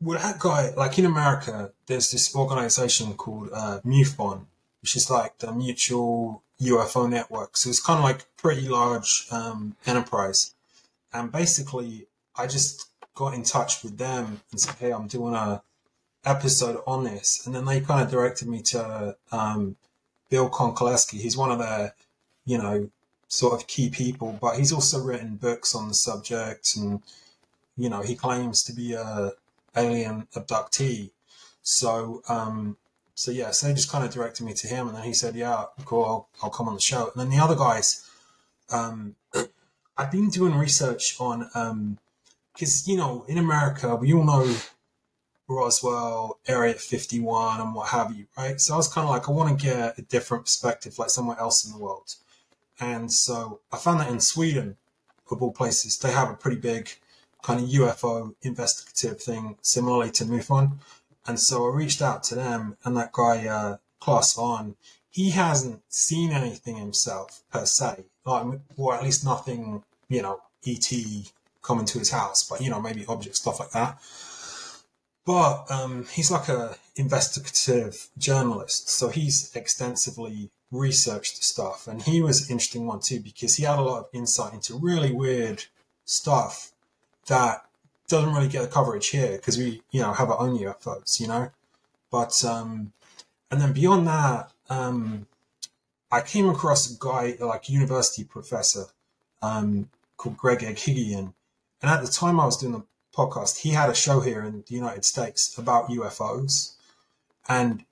[0.00, 4.46] well, that guy, like in America, there's this organization called uh, MUFON,
[4.80, 7.56] which is like the Mutual UFO Network.
[7.56, 10.54] So it's kind of like pretty large um, enterprise.
[11.12, 12.06] And basically,
[12.36, 15.62] I just got in touch with them and said, "Hey, I'm doing a
[16.24, 19.76] episode on this," and then they kind of directed me to um,
[20.30, 21.20] Bill Konkolesky.
[21.20, 21.92] He's one of the,
[22.44, 22.90] you know,
[23.28, 27.02] sort of key people, but he's also written books on the subject, and
[27.76, 29.32] you know, he claims to be a
[29.76, 31.10] alien abductee.
[31.62, 32.76] So, um,
[33.14, 35.34] so yeah, so they just kind of directed me to him, and then he said,
[35.34, 38.08] "Yeah, cool, I'll, I'll come on the show." And then the other guys,
[38.70, 39.16] um,
[39.96, 41.98] I've been doing research on,
[42.52, 44.56] because you know, in America, we all know
[45.48, 48.60] Roswell, Area 51, and what have you, right?
[48.60, 51.38] So I was kind of like, I want to get a different perspective, like somewhere
[51.38, 52.14] else in the world.
[52.80, 54.76] And so I found that in Sweden,
[55.30, 56.90] of all places, they have a pretty big
[57.42, 60.78] kind of UFO investigative thing, similarly to MUFON.
[61.26, 64.74] And so I reached out to them, and that guy, uh, Clas Svahn,
[65.10, 70.92] he hasn't seen anything himself per se, like, or at least nothing, you know, ET
[71.62, 73.98] coming to his house, but you know, maybe objects, stuff like that.
[75.24, 82.48] But um, he's like a investigative journalist, so he's extensively researched stuff, and he was
[82.48, 85.64] an interesting one too because he had a lot of insight into really weird
[86.04, 86.72] stuff
[87.26, 87.64] that
[88.08, 91.28] doesn't really get the coverage here because we, you know, have our own UFOs, you
[91.28, 91.50] know.
[92.10, 92.92] But um,
[93.50, 95.26] and then beyond that, um,
[96.12, 98.84] I came across a guy like university professor
[99.40, 99.88] um,
[100.18, 101.32] called Greg Eghigian,
[101.80, 102.84] and at the time I was doing the
[103.16, 106.74] podcast, he had a show here in the United States about UFOs,
[107.48, 107.86] and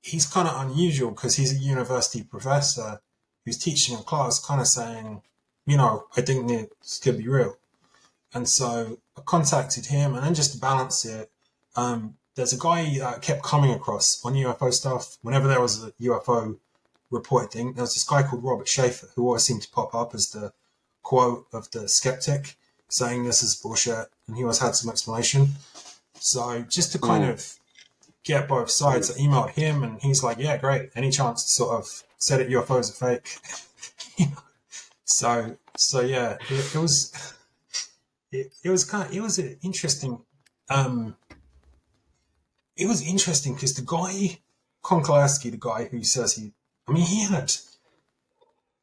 [0.00, 3.02] he's kind of unusual because he's a university professor
[3.44, 5.20] who's teaching a class, kind of saying,
[5.66, 7.58] you know, I think this could be real.
[8.32, 11.30] And so I contacted him, and then just to balance it,
[11.76, 15.18] um, there's a guy that I kept coming across on UFO stuff.
[15.20, 16.56] Whenever there was a UFO
[17.14, 20.14] reported thing, there was this guy called Robert Sheaffer who always seemed to pop up
[20.14, 20.52] as the
[21.02, 22.56] quote of the skeptic
[22.88, 25.48] saying this is bullshit, and he always had some explanation.
[26.20, 27.30] So just to kind Mm.
[27.32, 27.58] of
[28.22, 30.90] get both sides, I emailed him, and he's like, "Yeah, great.
[30.94, 33.38] Any chance to sort of say that UFOs are fake?"
[34.16, 34.42] You know?
[35.04, 37.12] So so yeah, it, it was
[38.32, 40.20] it, it was kind of, it was an interesting
[40.70, 41.16] um
[42.76, 44.40] it was interesting because the guy
[44.82, 46.52] Konkolesky, the guy who says he
[46.86, 47.54] I mean he had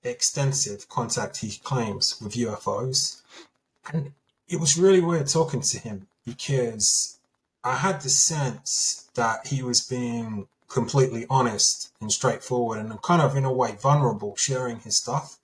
[0.04, 3.22] extensive contact he claims with UFOs
[3.92, 4.14] and
[4.48, 7.20] it was really weird talking to him because
[7.64, 13.36] I had the sense that he was being completely honest and straightforward and kind of
[13.36, 15.38] in a way vulnerable sharing his stuff.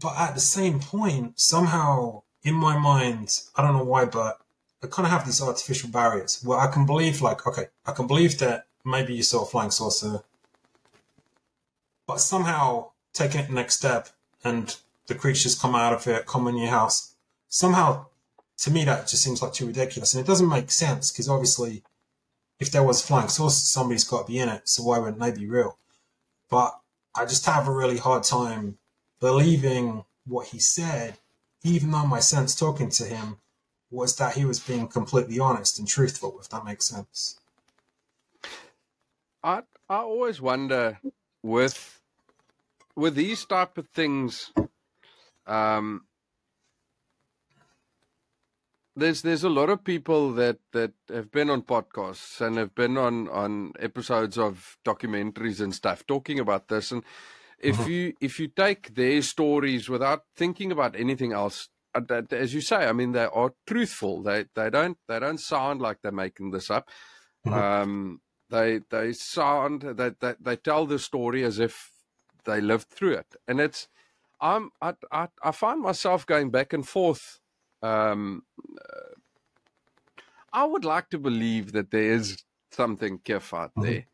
[0.00, 4.40] But at the same point, somehow in my mind, I don't know why, but
[4.82, 8.06] I kind of have these artificial barriers where I can believe, like, okay, I can
[8.06, 10.22] believe that maybe you saw a flying saucer,
[12.06, 14.08] but somehow taking it the next step
[14.42, 14.76] and
[15.06, 17.14] the creatures come out of it, come in your house,
[17.48, 18.06] somehow
[18.58, 20.14] to me that just seems like too ridiculous.
[20.14, 21.82] And it doesn't make sense because obviously,
[22.60, 25.32] if there was flying saucers, somebody's got to be in it, so why wouldn't they
[25.32, 25.78] be real?
[26.48, 26.78] But
[27.14, 28.78] I just have a really hard time
[29.20, 31.18] believing what he said,
[31.62, 33.38] even though my sense talking to him
[33.90, 37.38] was that he was being completely honest and truthful, if that makes sense.
[39.42, 40.98] I I always wonder
[41.42, 41.93] with
[42.96, 44.52] with these type of things.
[45.46, 46.06] Um,
[48.96, 52.96] there's there's a lot of people that that have been on podcasts and have been
[52.96, 57.02] on on episodes of documentaries and stuff talking about this and
[57.58, 57.86] if Mhm.
[57.88, 62.86] you if you take their stories without thinking about anything else uh, as you say
[62.86, 66.70] i mean they are truthful they they don't they don't sound like they're making this
[66.70, 66.88] up
[67.46, 67.52] Mhm.
[67.52, 68.20] um
[68.50, 71.90] they they sound they, they they tell the story as if
[72.44, 73.88] they lived through it and it's
[74.40, 77.40] i'm i i, I find myself going back and forth
[77.82, 78.44] um
[78.80, 79.14] uh,
[80.52, 83.82] i would like to believe that there is something kif out Mhm.
[83.82, 84.06] there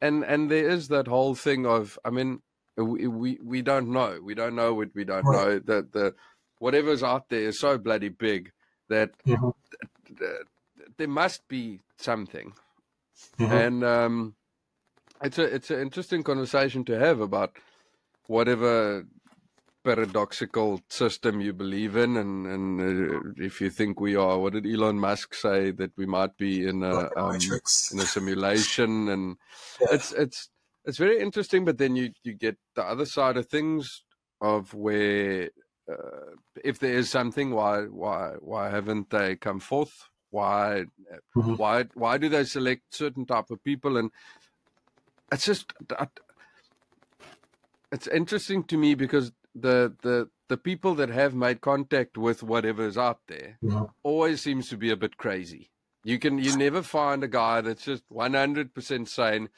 [0.00, 2.42] and and there is that whole thing of i mean
[2.76, 5.30] we we, we don't know we don't know what we don't Right.
[5.30, 6.14] know that the
[6.58, 8.52] whatever's out there is so bloody big
[8.88, 9.52] that Mhm.
[10.18, 10.46] th-
[10.96, 12.52] there must be something
[13.38, 13.50] Mhm.
[13.50, 14.36] and um,
[15.22, 17.56] it's a it's an interesting conversation to have about
[18.28, 19.04] whatever
[19.84, 24.66] paradoxical system you believe in, and and uh, if you think we are, what did
[24.66, 27.38] Elon Musk say that we might be in a um,
[27.92, 29.36] in a simulation, and
[29.80, 29.88] Yeah.
[29.92, 30.50] it's it's
[30.84, 31.64] it's very interesting.
[31.64, 34.04] But then you you get the other side of things
[34.40, 35.50] of where
[35.90, 40.08] uh, if there is something, why why why haven't they come forth?
[40.30, 40.84] Why
[41.36, 41.56] Mhm.
[41.56, 43.96] why why do they select certain type of people?
[43.96, 44.10] And
[45.32, 46.20] it's just that-
[47.92, 52.86] it's interesting to me because the the the people that have made contact with whatever
[52.86, 53.90] is out there Mhm.
[54.02, 55.70] always seems to be a bit crazy.
[56.04, 59.48] You can you never find a guy that's just one hundred percent sane.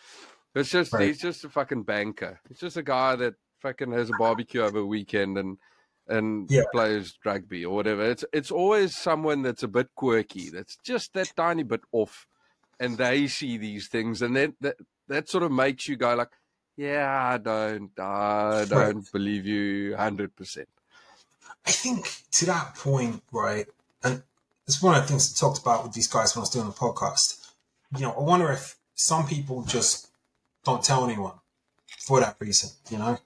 [0.54, 1.08] It's just Right.
[1.08, 2.40] he's just a fucking banker.
[2.48, 5.58] He's just a guy that fucking has a barbecue over a weekend and
[6.08, 6.62] and Yeah.
[6.72, 8.02] plays rugby or whatever.
[8.02, 12.26] It's it's always someone that's a bit quirky, that's just that tiny bit off,
[12.80, 14.76] and they see these things, and then that
[15.06, 16.30] that sort of makes you go like,
[16.80, 20.68] yeah, I don't, I don't believe you hundred percent.
[21.66, 22.00] I think
[22.32, 23.66] to that point, right,
[24.02, 24.22] and
[24.66, 26.66] it's one of the things I talked about with these guys when I was doing
[26.66, 27.28] the podcast.
[27.96, 30.08] You know, I wonder if some people just
[30.64, 31.34] don't tell anyone
[31.98, 33.18] for that reason, you know?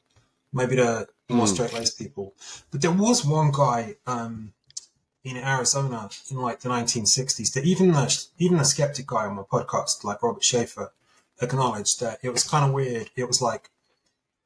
[0.53, 1.53] Maybe the more Mm.
[1.55, 2.35] straight laced people.
[2.71, 4.53] But there was one guy um,
[5.23, 9.43] in Arizona in like the 1960s that even the, even the skeptic guy on my
[9.43, 10.91] podcast, like Robert Sheaffer,
[11.43, 13.11] acknowledged that it was kind of weird.
[13.17, 13.71] It was like,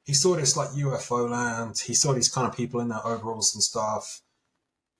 [0.05, 1.79] he saw this like UFO land.
[1.79, 4.21] He saw these kind of people in their overalls and stuff.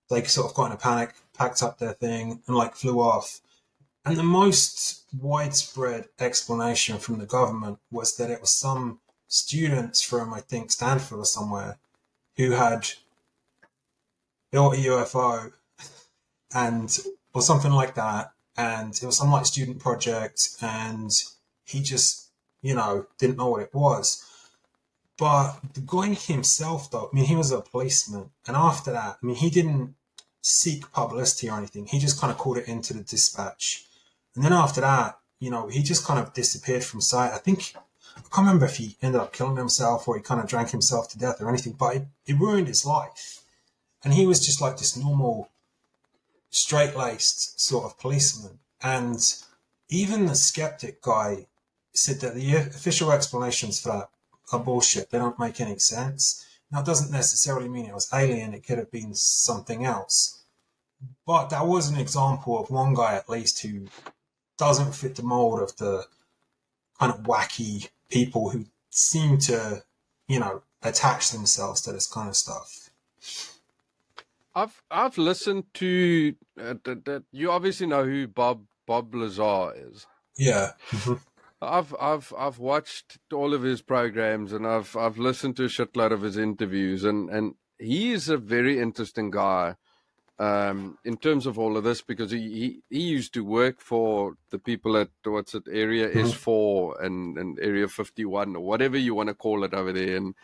[0.10, 3.42] They sort of got in a panic, packed up their thing, and like flew off.
[4.06, 10.34] And the most widespread explanation from the government was that it was some students from,
[10.34, 11.78] I think, Stanford or somewhere
[12.38, 12.88] who had
[14.52, 15.52] built a UFO
[16.54, 16.98] and
[17.34, 18.32] or something like that.
[18.58, 21.12] And it was some like student project, and
[21.70, 22.30] he just,
[22.62, 24.26] you know, didn't know what it was.
[25.18, 28.30] But the guy himself, though, I mean, he was a policeman.
[28.48, 29.96] And after that, I mean, he didn't
[30.42, 31.86] seek publicity or anything.
[31.86, 33.86] He just kind of called it into the dispatch.
[34.36, 37.34] And then after that, you know, he just kind of disappeared from sight.
[37.34, 37.74] I think,
[38.16, 41.10] I can't remember if he ended up killing himself or he kind of drank himself
[41.10, 43.44] to death or anything, but it, it ruined his life.
[44.04, 45.50] And he was just like this normal,
[46.50, 48.60] straight laced sort of policeman.
[48.82, 49.22] And
[49.90, 51.48] even the skeptic guy
[51.94, 54.10] said that the official explanations for that
[54.52, 55.10] are bullshit.
[55.10, 56.46] They don't make any sense.
[56.72, 58.54] Now, it doesn't necessarily mean it was alien.
[58.54, 60.44] It could have been something else.
[61.26, 63.88] But that was an example of one guy, at least, who
[64.58, 66.06] doesn't fit the mold of the
[67.00, 69.84] kind of wacky people who seem to,
[70.28, 72.90] you know, attach themselves to this kind of stuff.
[74.56, 80.06] I've I've listened to uh, that, that you obviously know who Bob Bob Lazar is.
[80.36, 80.72] Yeah.
[81.62, 86.12] I've I've I've watched all of his programs and I've I've listened to a shitload
[86.12, 89.76] of his interviews and and he is a very interesting guy
[90.40, 94.36] um, in terms of all of this because he, he he used to work for
[94.52, 96.22] the people at what's it Area Mhm.
[96.22, 99.94] S four and and Area fifty one or whatever you want to call it over
[99.94, 100.36] there in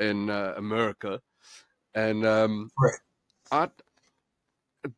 [0.00, 1.20] in uh, America
[1.94, 2.98] and um, Right.
[3.50, 3.70] I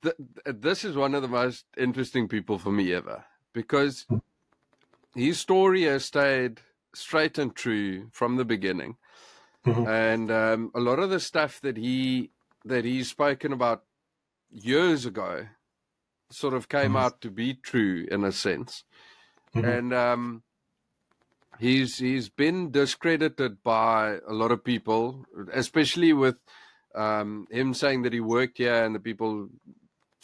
[0.02, 4.06] th- th- this is one of the most interesting people for me ever because
[5.16, 6.60] his story has stayed
[6.94, 8.96] straight and true from the beginning,
[9.66, 9.88] Mhm.
[9.88, 12.30] and um, a lot of the stuff that he
[12.64, 13.84] that he's spoken about
[14.50, 15.46] years ago
[16.30, 16.96] sort of came Mhm.
[16.96, 18.84] out to be true in a sense,
[19.54, 19.64] Mhm.
[19.64, 20.42] and um,
[21.58, 26.36] he's he's been discredited by a lot of people, especially with
[26.94, 29.48] um, him saying that he worked here and the people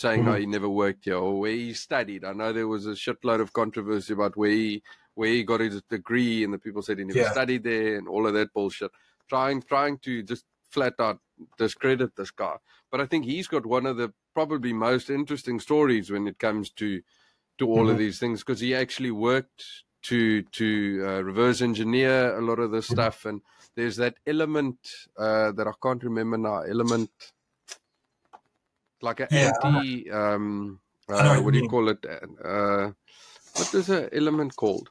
[0.03, 0.41] saying no, Mhm.
[0.41, 2.25] he never worked here or where he studied.
[2.25, 4.83] I know there was a shitload of controversy about where he
[5.15, 7.33] where he got his degree, and the people said he never Yeah.
[7.33, 8.91] studied there, and all of that bullshit.
[9.29, 11.21] Trying trying to just flat out
[11.59, 12.57] discredit this guy.
[12.91, 16.71] But I think he's got one of the probably most interesting stories when it comes
[16.83, 17.03] to
[17.59, 17.99] to all of Mhm.
[17.99, 20.69] these things because he actually worked to to
[21.07, 22.93] uh, reverse engineer a lot of this Mhm.
[22.95, 23.41] stuff and
[23.77, 24.79] there's that element
[25.17, 27.11] uh, that I can't remember now element
[29.03, 30.11] like an Yeah, anti.
[30.11, 31.71] Um, uh, what, what do you mean.
[31.75, 32.05] call it
[32.45, 32.93] uh
[33.55, 34.91] what is an element called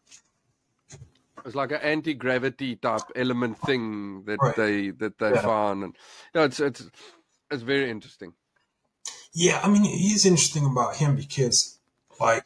[1.46, 4.56] it's like an anti-gravity type element thing that Right.
[4.56, 5.42] they that they Yeah.
[5.42, 5.98] found and
[6.36, 6.90] yeah it's it's
[7.50, 8.34] it's very interesting
[9.34, 11.80] Yeah, I mean, it is interesting about him because,
[12.20, 12.46] like,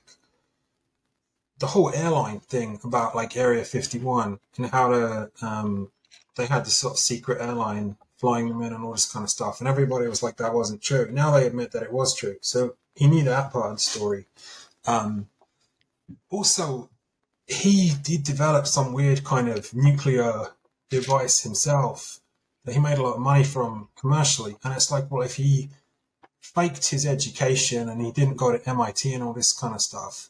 [1.59, 5.91] the whole airline thing about like Area 51 and how to, um,
[6.35, 9.29] they had this sort of secret airline flying them in and all this kind of
[9.29, 11.09] stuff, and everybody was like that wasn't true.
[11.11, 14.25] Now they admit that it was true, so he knew that part of the story.
[14.85, 15.27] Um,
[16.29, 16.89] also,
[17.47, 20.51] he did develop some weird kind of nuclear
[20.89, 22.19] device himself
[22.63, 25.69] that he made a lot of money from commercially, and it's like, well, if he
[26.53, 30.29] faked his education and he didn't go to MIT and all this kind of stuff.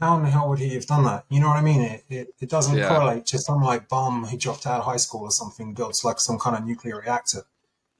[0.00, 1.24] How in the hell would he have done that?
[1.30, 1.80] You know what I mean?
[1.80, 2.88] It, it, it doesn't Yeah.
[2.88, 6.20] correlate to some like bum who dropped out of high school or something builds like
[6.20, 7.42] some kind of nuclear reactor.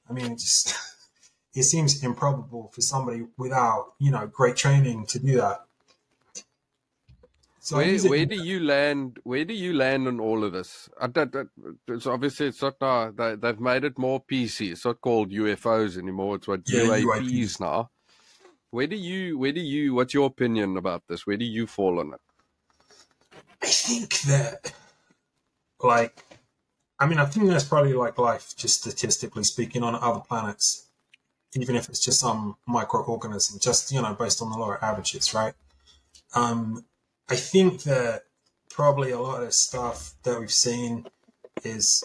[0.09, 0.75] I mean, it just
[1.55, 5.63] it seems improbable for somebody without you know great training to do that.
[7.59, 9.19] So where where do you land?
[9.23, 10.87] Where do you land on all of this?
[11.01, 11.09] I,
[11.87, 13.11] it's obviously it's not now.
[13.11, 14.71] They, they've made it more PC.
[14.71, 16.35] It's not called UFOs anymore.
[16.35, 17.89] It's what yeah, UAPs, UAPs now.
[18.71, 19.37] Where do you?
[19.37, 19.93] Where do you?
[19.93, 21.25] What's your opinion about this?
[21.25, 22.21] Where do you fall on it?
[23.61, 24.73] I think that,
[25.81, 26.23] like,
[26.99, 30.87] I mean, I think there's probably like life, just statistically speaking, on other planets,
[31.55, 35.53] even if it's just some microorganism, just you know, based on the lower averages, right?
[36.35, 36.85] Um,
[37.29, 38.23] I think that
[38.69, 41.07] probably a lot of stuff that we've seen
[41.63, 42.03] is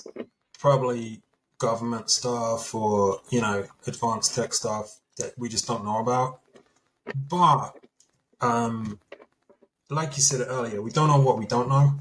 [0.59, 1.23] probably
[1.59, 6.41] government stuff or you know advanced tech stuff that we just don't know about.
[7.29, 7.77] But
[8.41, 9.01] um,
[9.91, 11.95] like you said earlier, we don't know what we don't know.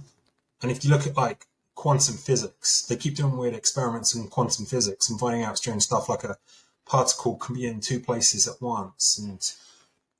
[0.61, 4.65] And if you look at like quantum physics, they keep doing weird experiments in quantum
[4.65, 6.37] physics and finding out strange stuff like a
[6.85, 9.53] particle can be in two places at once and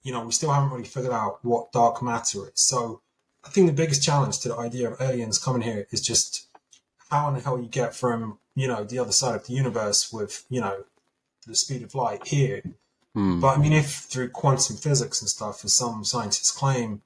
[0.03, 2.53] you know, we still haven't really figured out what dark matter is.
[2.55, 3.01] So
[3.45, 6.47] I think the biggest challenge to the idea of aliens coming here is just
[7.09, 10.11] how in the hell you get from, you know, the other side of the universe
[10.11, 10.85] with, you know,
[11.45, 12.63] the speed of light here.
[13.15, 13.41] Mm.
[13.41, 17.01] But I mean, if through quantum physics and stuff, as some scientists claim,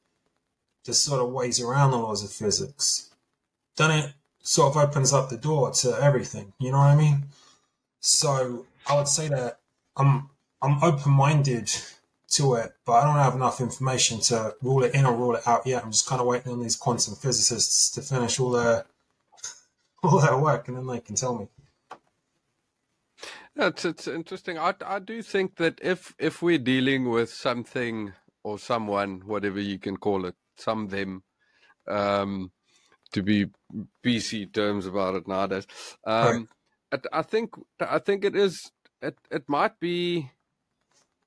[0.84, 3.10] there's sort of ways around the laws of physics,
[3.78, 6.54] then it sort of opens up the door to everything.
[6.60, 7.26] You know what I mean?
[8.00, 9.60] So I would say that
[9.98, 10.30] I'm
[10.62, 11.72] I'm open minded
[12.32, 15.48] to it, but I don't have enough information to rule it in or rule it
[15.48, 15.84] out yet.
[15.84, 18.86] I'm just kind of waiting on these quantum physicists to finish all their
[20.04, 21.48] all their work, and then they can tell me.
[23.58, 24.58] It's, it's interesting.
[24.58, 29.80] I, I do think that if if we're dealing with something or someone, whatever you
[29.80, 31.24] can call it, some them,
[31.88, 32.52] um,
[33.14, 33.48] to be
[34.06, 35.68] PC terms about it nowadays,
[36.06, 36.48] um,
[36.92, 37.00] right.
[37.14, 38.72] I, I think I think it is.
[39.02, 40.32] It it might be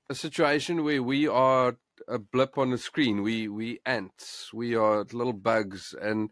[0.09, 1.77] a situation where we are
[2.07, 3.23] a blip on the screen.
[3.23, 4.51] We we ants.
[4.53, 6.29] We are little bugs, and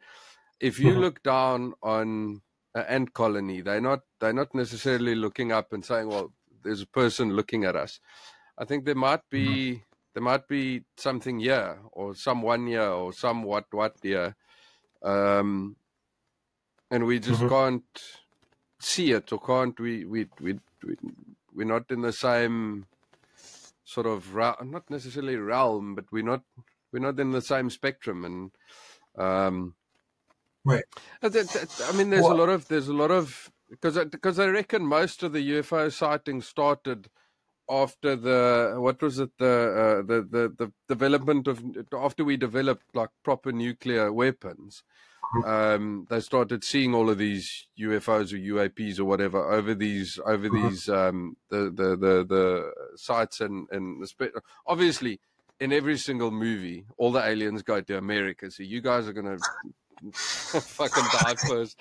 [0.60, 1.00] if you mm-hmm.
[1.00, 2.42] look down on
[2.78, 6.32] an ant colony, they're not they're not necessarily looking up and saying, "Well,
[6.64, 8.00] there's a person looking at us."
[8.58, 9.82] I think there might be mm-hmm.
[10.14, 14.36] there might be something here, or someone here, or some what what here,
[15.04, 15.76] um,
[16.92, 17.50] and we just mm-hmm.
[17.50, 18.02] can't
[18.80, 20.96] see it, or can't we we we, we
[21.54, 22.86] we're not in the same
[23.84, 26.44] sort of not necessarily realm, but we're not
[26.92, 28.52] we're not in the same spectrum, and
[29.18, 29.74] um,
[30.68, 30.84] right.
[31.24, 35.24] I mean, there's a lot of there's a lot of because because I reckon most
[35.24, 37.10] of the UFO sightings started
[37.70, 41.62] after the what was it the uh, the, the the development of
[41.94, 44.84] after we developed like proper nuclear weapons
[45.46, 50.48] um, they started seeing all of these UFOs or UAPs or whatever over these over
[50.48, 50.70] uh-huh.
[50.70, 54.32] these um, the, the the the sites and and the
[54.66, 55.20] obviously
[55.60, 59.38] in every single movie all the aliens go to America so you guys are gonna
[60.14, 61.80] fucking die first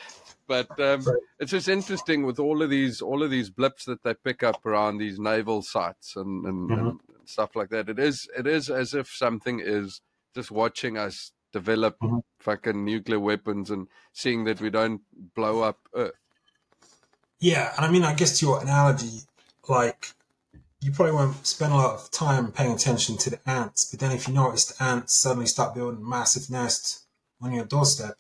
[0.49, 1.05] but um,
[1.41, 4.65] it's just interesting with all of these all of these blips that they pick up
[4.65, 6.87] around these naval sites and and, mm-hmm.
[6.89, 10.01] and stuff like that it is it is as if something is
[10.35, 12.19] just watching us develop mm-hmm.
[12.39, 15.01] fucking nuclear weapons and seeing that we don't
[15.35, 16.13] blow up Earth.
[17.41, 19.21] Yeah, and I mean, I guess to your analogy,
[19.67, 20.09] like
[20.81, 24.13] you probably won't spend a lot of time paying attention to the ants, but then
[24.13, 27.06] if you notice the ants suddenly start building massive nests
[27.41, 28.17] on your doorstep,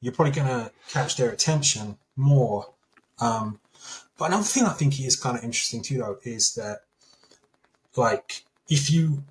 [0.00, 2.70] you're probably going to catch their attention more.
[3.20, 3.60] Um,
[4.18, 6.82] but another thing I think is kind of interesting too, though, is that
[7.96, 9.24] like if you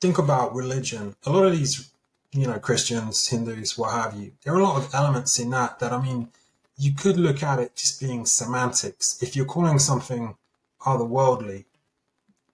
[0.00, 1.92] think about religion, a lot of these
[2.32, 4.32] you know, Christians, Hindus, what have you.
[4.42, 6.28] There are a lot of elements in that that, I mean,
[6.78, 9.22] you could look at it just being semantics.
[9.22, 10.36] If you're calling something
[10.86, 11.66] otherworldly,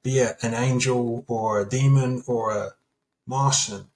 [0.03, 2.73] be it an angel or a demon or a
[3.27, 3.87] Martian,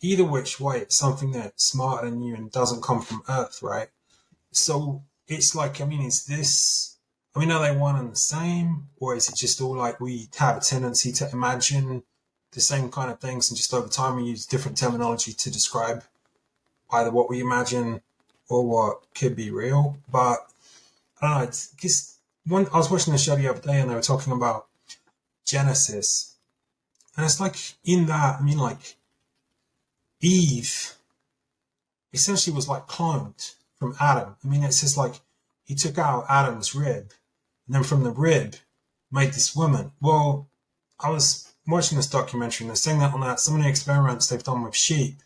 [0.00, 3.88] either which way, it's something that's smarter than you and doesn't come from Earth, right?
[4.52, 6.96] So it's like, I mean, is this,
[7.34, 8.88] I mean, are they one and the same?
[8.98, 12.02] Or is it just all like we have a tendency to imagine
[12.52, 16.02] the same kind of things, and just over time we use different terminology to describe
[16.90, 18.00] either what we imagine
[18.48, 19.98] or what could be real.
[20.10, 20.38] But
[21.22, 21.44] I don't know.
[21.44, 22.66] It's just one.
[22.72, 24.66] I was watching the show the other day, and they were talking about
[25.44, 26.34] Genesis,
[27.16, 28.40] and it's like in that.
[28.40, 28.96] I mean, like
[30.20, 30.94] Eve
[32.12, 34.36] essentially was like cloned from Adam.
[34.44, 35.20] I mean, it says like
[35.64, 37.12] he took out Adam's rib,
[37.66, 38.56] and then from the rib
[39.10, 39.92] made this woman.
[40.00, 40.48] Well,
[40.98, 44.26] I was watching this documentary and they're saying that on that some of the experiments
[44.26, 45.22] they've done with sheep,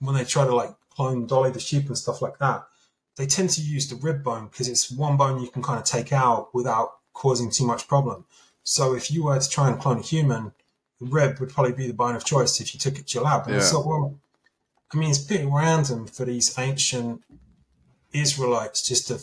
[0.00, 2.64] when they try to like clone Dolly the sheep and stuff like that,
[3.16, 5.84] they tend to use the rib bone because it's one bone you can kind of
[5.84, 8.24] take out without causing too much problem.
[8.62, 10.52] So if you were to try and clone a human,
[11.00, 13.24] the rib would probably be the bone of choice if you took it to your
[13.24, 13.46] lab.
[13.46, 13.62] And Yeah.
[13.62, 14.14] so, well,
[14.92, 17.22] I mean, it's pretty random for these ancient
[18.12, 19.20] Israelites just to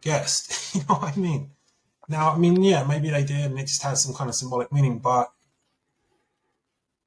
[0.00, 0.70] guess.
[0.74, 1.50] you know what I mean?
[2.08, 4.72] Now, I mean, yeah, maybe they did, and it just has some kind of symbolic
[4.72, 5.30] meaning, but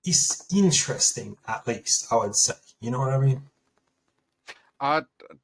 [0.03, 2.53] it's interesting, at least I would say.
[2.79, 3.43] You know what I mean?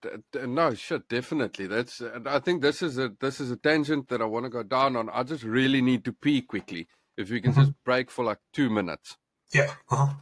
[0.02, 1.68] D- no sure, definitely.
[1.68, 2.02] That's.
[2.26, 4.96] I think this is a this is a tangent that I want to go down
[4.96, 5.10] on.
[5.10, 6.88] I just really need to pee quickly.
[7.16, 9.18] If we can just break for like two minutes.
[9.54, 9.74] Yeah.
[9.90, 10.14] Uh-huh.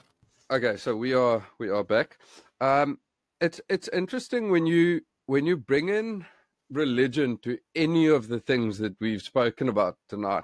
[0.51, 2.19] Okay, so we are we are back.
[2.61, 2.99] Um,
[3.41, 6.25] it's it's interesting when you when you bring in
[6.69, 10.43] religion to any of the things that we've spoken about tonight.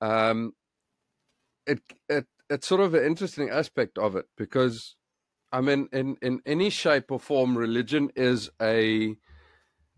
[0.00, 0.52] Um,
[1.66, 4.94] it it it's sort of an interesting aspect of it because,
[5.50, 9.16] I mean, in in any shape or form, religion is a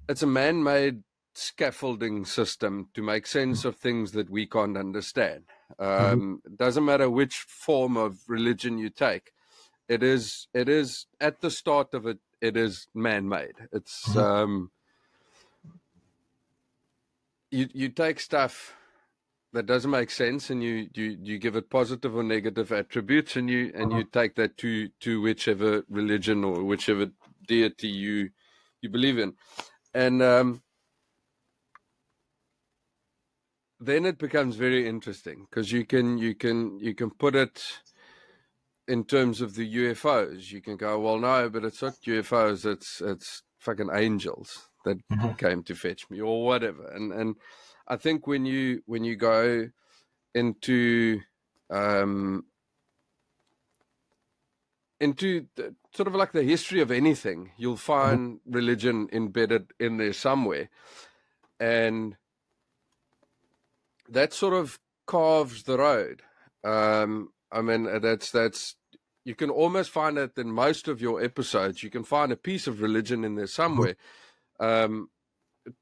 [0.08, 1.02] it's a man-made
[1.34, 5.44] scaffolding system to make sense of things that we can't understand.
[5.78, 9.32] Um, it doesn't matter which form of religion you take.
[9.88, 12.18] It is it is at the start of it.
[12.40, 13.68] It is man-made.
[13.72, 14.16] It's Mhm.
[14.16, 14.70] um,
[17.50, 18.74] you you take stuff
[19.52, 23.50] that doesn't make sense and you you you give it positive or negative attributes and
[23.50, 27.10] you and you take that to to whichever religion or whichever
[27.46, 28.30] deity you
[28.80, 29.34] you believe in
[29.94, 30.62] and um
[33.84, 37.62] then it becomes very interesting because you can you can you can put it
[38.88, 43.00] in terms of the UFOs you can go well no but it's not UFOs it's
[43.00, 45.38] it's fucking angels that Mhm.
[45.38, 46.86] came to fetch me or whatever.
[46.88, 47.36] And and
[47.86, 49.68] I think when you when you go
[50.34, 51.20] into
[51.70, 52.46] um
[55.00, 60.12] into the, sort of like the history of anything you'll find religion embedded in there
[60.12, 60.68] somewhere.
[61.60, 62.16] And
[64.12, 66.22] that sort of carves the road
[66.64, 67.12] um
[67.50, 68.76] i mean uh, that's that's
[69.24, 72.66] you can almost find it in most of your episodes you can find a piece
[72.70, 73.96] of religion in there somewhere
[74.60, 74.94] um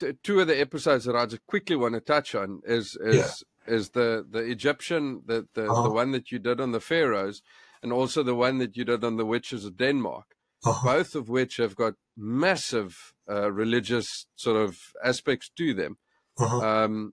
[0.01, 3.43] t- two of the episodes that I just quickly want to touch on is is
[3.67, 5.83] is the the Egyptian the the, Uh-huh.
[5.85, 7.43] the one that you did on the pharaohs
[7.83, 10.27] and also the one that you did on the witches of Denmark
[10.71, 10.89] Uh-huh.
[10.97, 14.79] both of which have got massive uh, religious sort of
[15.13, 15.93] aspects to them
[16.39, 16.61] Uh-huh.
[16.73, 17.13] um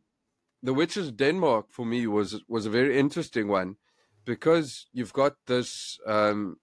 [0.61, 3.75] the witches Denmark for me was was a very interesting one
[4.25, 6.57] because you've got this um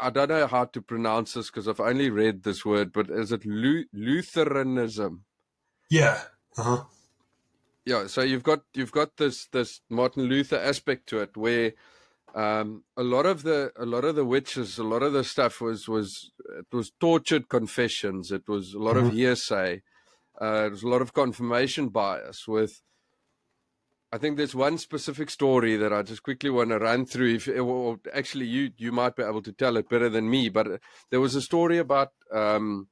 [0.00, 3.32] I don't know how to pronounce this because I've only read this word, but is
[3.32, 5.24] it Lu- Lutheranism?
[5.90, 6.22] Yeah.
[6.56, 6.84] Uh-huh.
[7.84, 11.72] yeah so you've got you've got this this martin luther aspect to it where
[12.34, 15.60] um a lot of the a lot of the witches a lot of the stuff
[15.60, 19.82] was was it was tortured confessions it was a lot of hearsay
[20.40, 22.82] uh it was a lot of confirmation bias with
[24.10, 27.34] I think there's one specific story that I just quickly want to run through.
[27.34, 30.66] If or actually, you you might be able to tell it better than me, but
[30.66, 30.78] uh,
[31.10, 32.88] there was a story about um,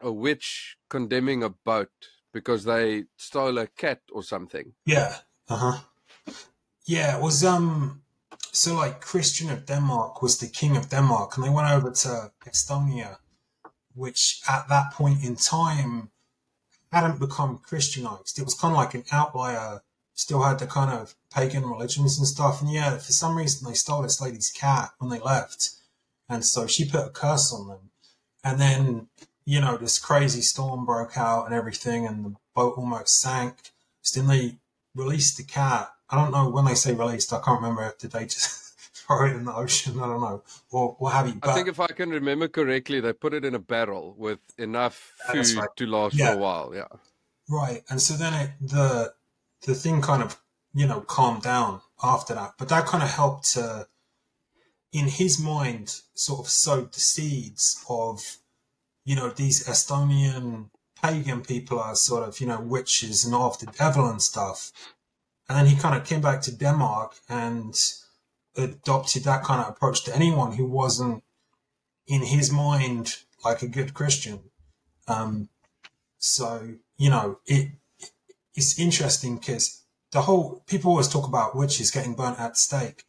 [0.00, 1.90] a witch condemning a boat
[2.32, 4.72] because they stole a cat or something.
[4.84, 5.16] Yeah.
[5.48, 5.78] Uh-huh.
[6.84, 8.02] Yeah, it was um
[8.52, 12.30] so like Christian of Denmark was the king of Denmark and they went over to
[12.46, 13.18] Estonia,
[13.94, 16.10] which at that point in time
[16.92, 18.38] hadn't become Christianized.
[18.38, 19.82] It was kind of like an outlier,
[20.16, 22.60] still had the kind of pagan religions and stuff.
[22.60, 25.70] And yeah, for some reason they stole this lady's cat when they left.
[26.28, 27.90] And so she put a curse on them.
[28.42, 29.08] And then,
[29.44, 33.72] you know, this crazy storm broke out and everything and the boat almost sank.
[34.00, 34.56] So then they
[34.94, 35.92] released the cat.
[36.08, 37.32] I don't know when they say released.
[37.32, 40.00] I can't remember if did they just throw it in the ocean.
[40.00, 41.38] I don't know, or what have you.
[41.42, 45.12] I think if I can remember correctly, they put it in a barrel with enough
[45.30, 45.68] food right.
[45.76, 46.32] to last Yeah.
[46.32, 46.72] for a while.
[46.74, 46.86] Yeah.
[47.48, 49.12] right, and so then it, the
[49.64, 50.40] the thing kind of
[50.74, 52.54] you know calmed down after that.
[52.58, 53.88] But that kind of helped to,
[54.92, 58.38] in his mind, sort of sowed the seeds of,
[59.04, 60.70] you know, these Estonian
[61.02, 64.72] pagan people are sort of you know witches and of the devil and stuff.
[65.48, 67.74] And then he kind of came back to Denmark and
[68.56, 71.22] adopted that kind of approach to anyone who wasn't,
[72.08, 74.40] in his mind, like a good Christian.
[75.06, 75.48] Um,
[76.18, 77.70] so you know, it
[78.56, 83.04] it's interesting because the whole people always talk about witches getting burnt at stake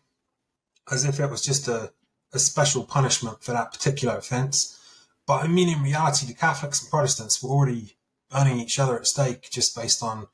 [0.91, 1.91] as if it was just a,
[2.33, 4.77] a special punishment for that particular offence.
[5.25, 7.97] But I mean, in reality, the Catholics and Protestants were already
[8.29, 10.27] burning each other at stake just based on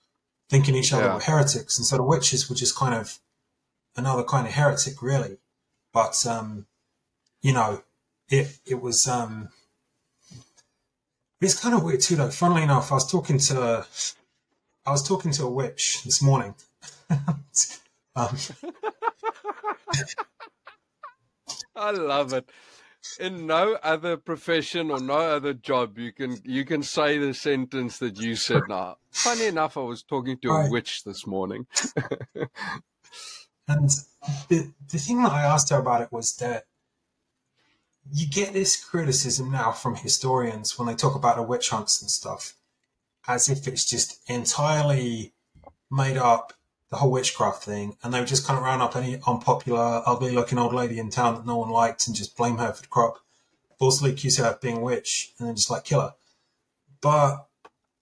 [0.50, 1.14] thinking each other Yeah.
[1.16, 3.20] were heretics, and so the witches were just kind of
[3.96, 5.38] another kind of heretic, really.
[5.92, 6.68] But um,
[7.42, 7.84] you know,
[8.30, 9.50] it it was um,
[11.42, 12.30] it's kind of weird too, though.
[12.30, 13.86] Funnily enough, I was talking to
[14.86, 16.56] I was talking to a witch this morning.
[17.10, 18.38] um,
[21.76, 22.50] I love it.
[23.20, 28.00] In no other profession or no other job, you can you can say the sentence
[28.00, 28.64] that you said.
[28.70, 31.68] Now, funny enough, I was talking to a witch this morning.
[33.68, 33.90] And
[34.50, 36.66] the, the thing that I asked her about it was that
[38.12, 42.12] you get this criticism now from historians when they talk about the witch hunts and
[42.12, 42.56] stuff,
[43.28, 45.34] as if it's just entirely
[45.90, 46.54] made up,
[46.90, 50.32] the whole witchcraft thing, and they would just kind of round up any unpopular, ugly
[50.32, 52.88] looking old lady in town that no one liked and just blame her for the
[52.88, 53.18] crop,
[53.80, 56.14] falsely accuse her of being a witch, and then just like kill her.
[57.02, 57.48] But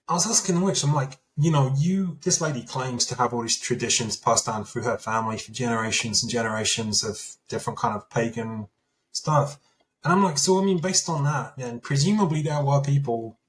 [0.08, 3.34] I was asking the witch, I'm like, you know, you, this lady claims to have
[3.34, 7.96] all these traditions passed down through her family for generations and generations of different kind
[7.96, 8.68] of pagan
[9.12, 9.58] stuff.
[10.04, 13.40] And I'm like, so I mean, based on that, then presumably there were people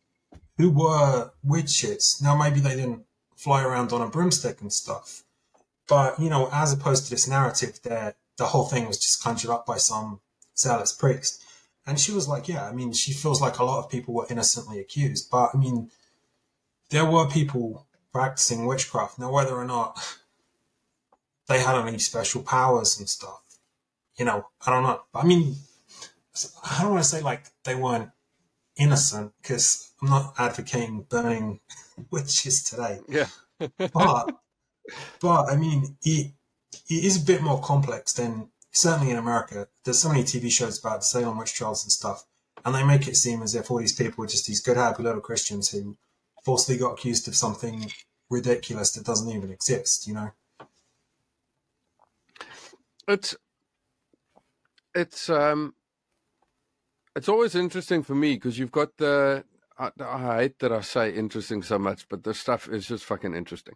[0.62, 2.20] who were witches.
[2.22, 5.24] Now, maybe they didn't fly around on a broomstick and stuff.
[5.89, 9.51] But, you know, as opposed to this narrative that the whole thing was just conjured
[9.51, 10.20] up by some
[10.56, 11.43] zealous priest.
[11.84, 14.28] And she was like, yeah, I mean, she feels like a lot of people were
[14.30, 15.32] innocently accused.
[15.32, 15.90] But, I mean,
[16.90, 19.18] there were people practicing witchcraft.
[19.18, 19.98] Now, whether or not
[21.48, 23.43] they had any special powers and stuff,
[24.16, 25.01] you know, I don't know.
[25.12, 25.56] I mean,
[26.70, 28.10] I don't want to say like they weren't
[28.77, 31.61] innocent because I'm not advocating burning
[32.11, 33.01] witches today.
[33.09, 33.27] Yeah.
[33.78, 34.35] But,
[35.20, 36.32] but I mean, it,
[36.89, 39.69] it is a bit more complex than certainly in America.
[39.85, 42.24] There's so many TV shows about Salem witch trials and stuff,
[42.65, 45.05] and they make it seem as if all these people are just these good, happy
[45.05, 45.97] little Christians who
[46.44, 47.89] falsely got accused of something
[48.31, 50.09] ridiculous that doesn't even exist.
[50.09, 50.32] You know?
[53.09, 53.36] it's
[54.94, 55.74] it's um
[57.16, 59.44] it's always interesting for me because you've got the
[59.78, 63.34] I, I hate that I say interesting so much, but the stuff is just fucking
[63.34, 63.74] interesting.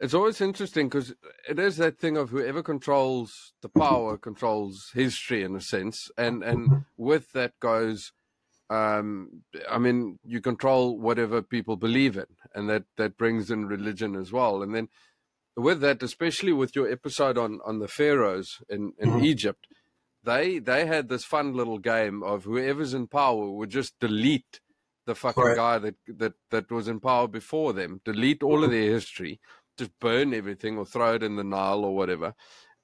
[0.00, 1.14] It's always interesting because
[1.48, 6.42] it is that thing of whoever controls the power controls history in a sense, and
[6.42, 8.12] and with that goes,
[8.70, 14.16] um, I mean, you control whatever people believe in, and that that brings in religion
[14.16, 14.88] as well, and then
[15.56, 19.24] with that, especially with your episode on on the pharaohs in in Mhm.
[19.24, 19.66] Egypt,
[20.26, 24.60] they they had this fun little game of whoever's in power would just delete
[25.06, 25.56] the fucking Right.
[25.64, 29.40] guy that that that was in power before them, delete all of their history,
[29.78, 32.34] just burn everything or throw it in the Nile or whatever,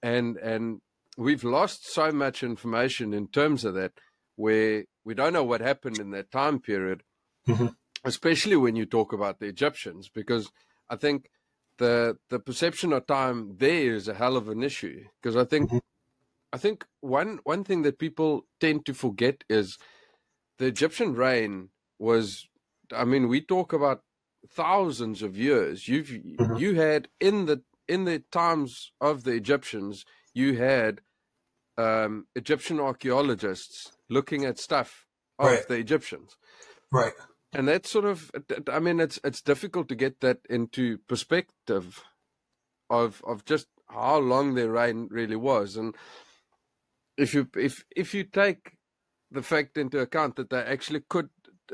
[0.03, 0.81] and and
[1.19, 3.93] we've lost so much information in terms of that,
[4.37, 7.03] where we don't know what happened in that time period,
[7.49, 7.77] Mhm.
[8.05, 10.51] especially when you talk about the Egyptians, because
[10.89, 11.31] I think
[11.79, 15.71] the the perception of time there is a hell of an issue because I think
[15.71, 15.81] Mhm.
[16.53, 19.79] I think one one thing that people tend to forget is
[20.59, 22.49] the Egyptian reign was
[22.95, 24.03] I mean we talk about
[24.49, 26.59] thousands of years you've Mhm.
[26.59, 30.05] you had in the in the times of the Egyptians
[30.35, 31.01] you had
[31.79, 35.07] um Egyptian archaeologists looking at stuff
[35.39, 35.69] of Right.
[35.69, 36.37] the Egyptians
[36.91, 37.15] Right.
[37.55, 38.31] and that's sort of
[38.71, 42.03] i mean it's it's difficult to get that into perspective
[42.91, 45.95] of of just how long their reign really was and
[47.17, 48.77] if you if if you take
[49.31, 51.31] the fact into account that they actually could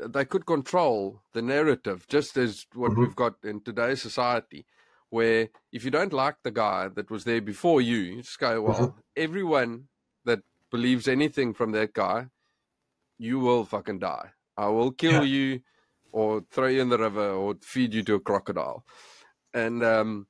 [0.07, 3.01] they could control the narrative just as what Mhm.
[3.01, 4.65] we've got in today's society
[5.09, 8.61] where if you don't like the guy that was there before you you just go
[8.61, 9.89] well everyone
[10.25, 10.41] that
[10.71, 12.27] believes anything from that guy
[13.17, 15.25] you will fucking die i will kill Yeah.
[15.25, 15.61] you
[16.11, 18.85] or throw you in the river or feed you to a crocodile
[19.53, 20.27] and um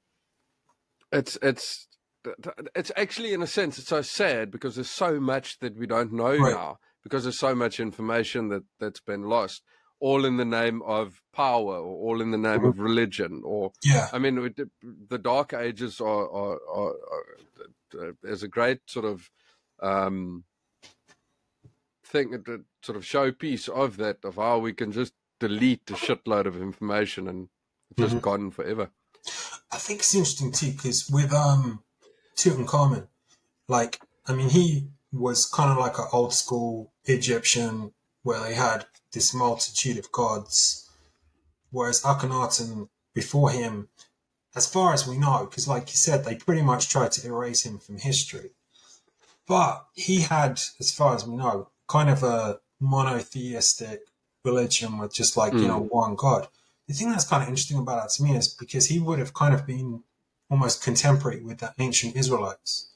[1.11, 1.87] it's it's
[2.75, 6.11] it's actually in a sense it's so sad because there's so much that we don't
[6.11, 6.53] know Right.
[6.53, 9.63] now because there's so much information that that's been lost
[10.01, 14.07] all in the name of power or all in the name of religion or Yeah.
[14.13, 14.35] I mean,
[15.09, 17.25] the Dark Ages are, are, are, are
[17.99, 19.29] uh, there's a great sort of
[19.81, 20.43] um,
[22.05, 26.45] thing, a sort of showpiece of that, of how we can just delete a shitload
[26.45, 27.49] of information and
[27.91, 28.21] it's just Mhm.
[28.21, 28.89] gone forever.
[29.71, 31.83] I think it's interesting too because with um
[32.39, 33.07] Tutankhamun,
[33.67, 37.93] like I mean, he was kind of like an old school Egyptian
[38.23, 40.89] where they had this multitude of gods,
[41.71, 43.89] whereas Akhenaten before him,
[44.55, 47.63] as far as we know, because like you said, they pretty much tried to erase
[47.65, 48.51] him from history,
[49.47, 54.01] but he had, as far as we know, kind of a monotheistic
[54.45, 55.67] religion with just like you Mm.
[55.67, 56.47] know one god.
[56.87, 59.33] The thing that's kind of interesting about that to me is because he would have
[59.33, 60.03] kind of been
[60.49, 62.89] almost contemporary with the ancient Israelites.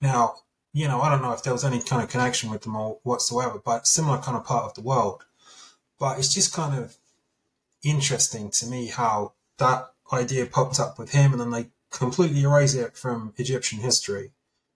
[0.00, 0.36] Now,
[0.72, 2.98] you know, I don't know if there was any kind of connection with them or
[3.02, 5.24] whatsoever, but similar kind of part of the world.
[5.98, 6.96] But it's just kind of
[7.82, 12.74] interesting to me how that idea popped up with him, and then they completely erase
[12.74, 14.32] it from Egyptian history.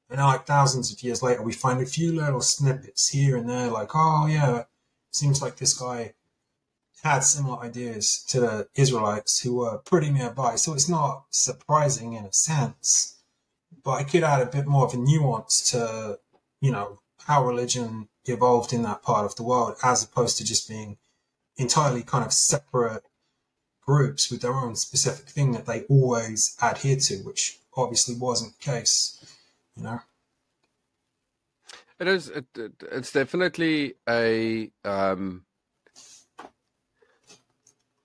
[0.08, 3.48] And now, like thousands of years later, we find a few little snippets here and
[3.48, 4.64] there, like, oh yeah,
[5.10, 6.14] seems like this guy
[7.02, 10.56] had similar ideas to the Israelites who were pretty nearby.
[10.56, 13.16] So it's not surprising in a sense,
[13.84, 16.18] but I could add a bit more of a nuance to,
[16.60, 20.68] you know, how religion evolved in that part of the world as opposed to just
[20.68, 20.98] being
[21.56, 23.04] entirely kind of separate
[23.84, 28.64] groups with their own specific thing that they always adhere to, which obviously wasn't the
[28.64, 29.24] case,
[29.76, 30.00] you know.
[31.98, 32.28] It is.
[32.28, 34.70] It, it, it's definitely a.
[34.84, 35.44] Um,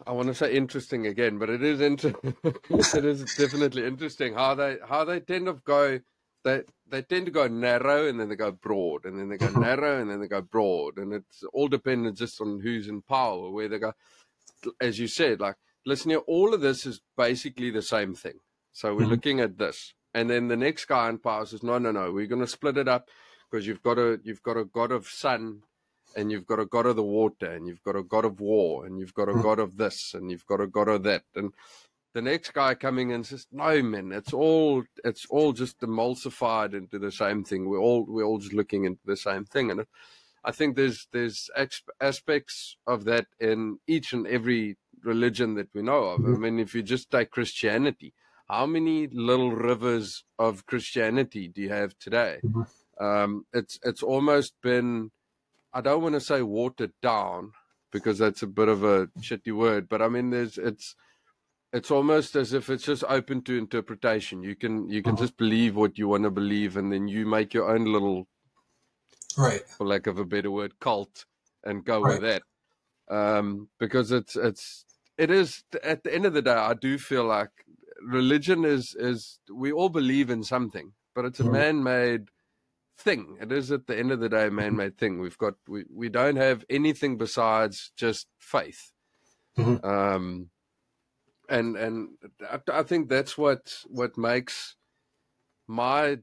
[0.05, 2.13] I want to say interesting again, but it is inter-
[2.69, 5.99] It is definitely interesting how they how they tend to go.
[6.43, 9.49] They they tend to go narrow and then they go broad and then they go
[9.59, 13.49] narrow and then they go broad and it's all dependent just on who's in power
[13.49, 13.93] where they go.
[14.81, 15.55] As you said, like
[15.85, 18.39] listen here, all of this is basically the same thing.
[18.71, 19.11] So we're mm-hmm.
[19.11, 22.25] looking at this, and then the next guy in power says, no, no, no, we're
[22.25, 23.07] going to split it up
[23.49, 25.61] because you've got a you've got a god of sun
[26.15, 28.85] and you've got a god of the water and you've got a god of war
[28.85, 29.41] and you've got a hmm.
[29.41, 31.53] god of this and you've got a god of that and
[32.13, 36.99] the next guy coming in says no man it's all it's all just emulsified into
[36.99, 37.67] the same thing.
[37.67, 39.71] We're all we're all just looking into the same thing.
[39.71, 39.85] And
[40.45, 41.49] i think there's there's
[42.01, 46.19] aspects of that in each and every religion that we know of.
[46.19, 46.41] I hmm.
[46.41, 48.13] mean if you just take christianity
[48.47, 52.39] how many little rivers of christianity do you have today?
[52.43, 53.03] Mm-hmm.
[53.03, 55.11] Um, it's it's almost been
[55.73, 57.51] I don't want to say watered down
[57.91, 60.95] because that's a bit of a shitty word, but I mean there's it's
[61.71, 64.43] it's almost as if it's just open to interpretation.
[64.43, 65.23] You can you can uh-huh.
[65.23, 68.27] just believe what you want to believe, and then you make your own little,
[69.37, 71.25] right, for lack of a better word, cult,
[71.63, 72.21] and go right.
[72.21, 72.43] with that.
[73.09, 74.85] Um, because it's it's
[75.17, 77.49] it is at the end of the day, I do feel like
[78.01, 81.53] religion is is we all believe in something, but it's a mm-hmm.
[81.53, 82.27] man-made
[83.03, 83.37] thing.
[83.41, 85.19] It is at the end of the day a man-made thing.
[85.19, 88.91] We've got we we don't have anything besides just faith.
[89.57, 89.85] Mm-hmm.
[89.85, 90.49] Um,
[91.49, 92.09] and and
[92.49, 94.75] I, I, think that's what what makes
[95.67, 96.17] my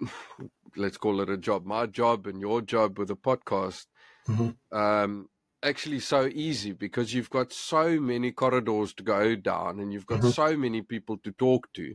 [0.76, 3.86] let's call it a job, my job and your job with a podcast,
[4.28, 4.76] mm-hmm.
[4.76, 5.28] um,
[5.62, 10.20] actually so easy because you've got so many corridors to go down and you've got
[10.20, 10.30] mm-hmm.
[10.30, 11.94] so many people to talk to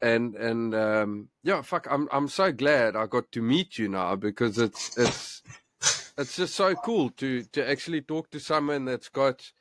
[0.00, 4.16] and and um, yeah, fuck, I'm I'm so glad I got to meet you now
[4.16, 5.42] because it's it's
[6.16, 9.52] it's just so cool to to actually talk to someone that's got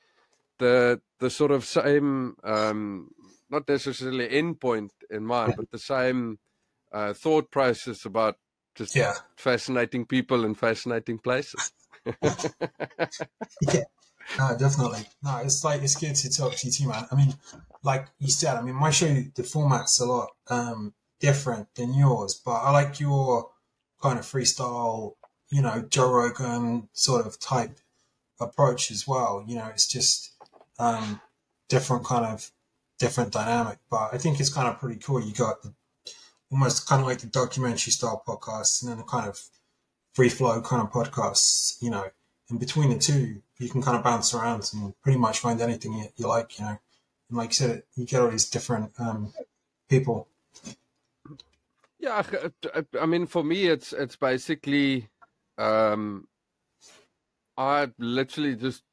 [0.60, 3.10] the the sort of same um,
[3.50, 6.40] not necessarily endpoint in mind, but the same
[6.92, 8.36] uh, thought process about
[8.76, 9.14] just yeah.
[9.36, 11.72] fascinating people and fascinating places.
[13.74, 13.84] yeah,
[14.38, 15.06] no, definitely.
[15.24, 17.08] No, it's like it's good to talk to you too, man.
[17.12, 17.36] I mean,
[17.84, 22.40] like you said, I mean, my show the format's a lot um, different than yours,
[22.44, 23.50] but I like your
[24.02, 25.14] kind of freestyle,
[25.50, 27.80] you know, Joe Rogan sort of type
[28.40, 29.44] approach as well.
[29.48, 30.32] You know, it's just
[30.80, 31.22] um,
[31.70, 32.52] different kind of
[33.00, 35.22] different dynamic, but I think it's kind of pretty cool.
[35.22, 35.74] You got the,
[36.52, 39.40] almost kind of like the documentary style podcasts and then the kind of
[40.14, 42.06] free flow kind of podcasts, you know,
[42.50, 45.94] in between the two, you can kind of bounce around and pretty much find anything
[45.94, 46.78] you, you like, you know.
[47.30, 49.34] And like you said, you get all these different um,
[49.90, 50.28] people.
[52.00, 52.24] Yeah,
[53.00, 55.10] I mean, for me, it's it's basically,
[55.58, 56.28] um,
[57.58, 58.84] I literally just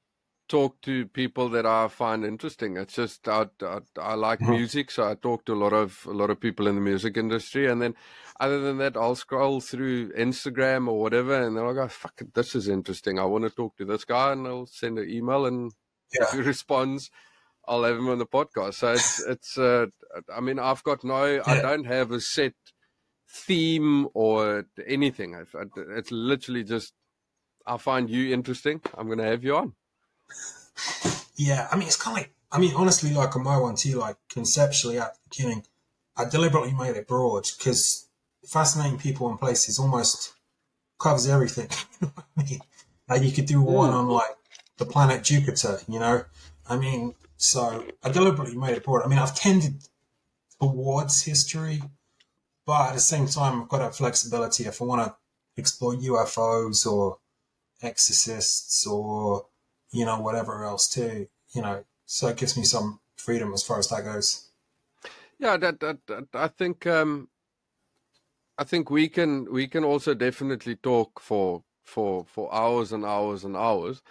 [0.48, 2.76] talk to people that I find interesting.
[2.76, 4.52] It's just I, I, I like mm-hmm.
[4.52, 7.16] music, so I talk to a lot of a lot of people in the music
[7.16, 7.94] industry, and then
[8.40, 12.34] other than that, I'll scroll through Instagram or whatever, and then I'll go, "Fuck it,
[12.34, 13.18] this is interesting.
[13.18, 15.72] I want to talk to this guy," and I'll send an email, and
[16.12, 16.24] yeah.
[16.28, 17.10] if he responds,
[17.66, 18.74] I'll have him on the podcast.
[18.74, 19.58] So it's it's.
[19.58, 19.86] Uh,
[20.34, 21.24] I mean, I've got no.
[21.24, 21.42] Yeah.
[21.46, 22.54] I don't have a set
[23.30, 25.36] theme or anything.
[25.96, 26.92] It's literally just.
[27.66, 28.82] I find you interesting.
[28.94, 29.72] I'm going to have you on.
[31.36, 33.98] Yeah, I mean, it's kind of like, I mean, honestly, like on my one too,
[33.98, 35.64] like conceptually at the beginning,
[36.16, 38.06] I deliberately made it broad because
[38.46, 40.34] fascinating people and places almost
[41.00, 41.68] covers everything.
[42.36, 42.60] I mean,
[43.08, 43.96] like you could do one hmm.
[43.96, 44.36] on like
[44.78, 46.24] the planet Jupiter, you know?
[46.68, 49.02] I mean, so I deliberately made it broad.
[49.04, 49.88] I mean, I've tended
[50.60, 51.82] towards history,
[52.64, 55.16] but at the same time, I've got that flexibility if I want to
[55.56, 57.18] explore UFOs or
[57.82, 59.46] exorcists or
[59.94, 63.78] you know, whatever else too, you know, so it gives me some freedom as far
[63.78, 64.48] as that goes.
[65.38, 67.28] Yeah, that, that, that I think, um,
[68.58, 73.44] I think we can, we can also definitely talk for, for, for hours and hours
[73.44, 74.02] and hours.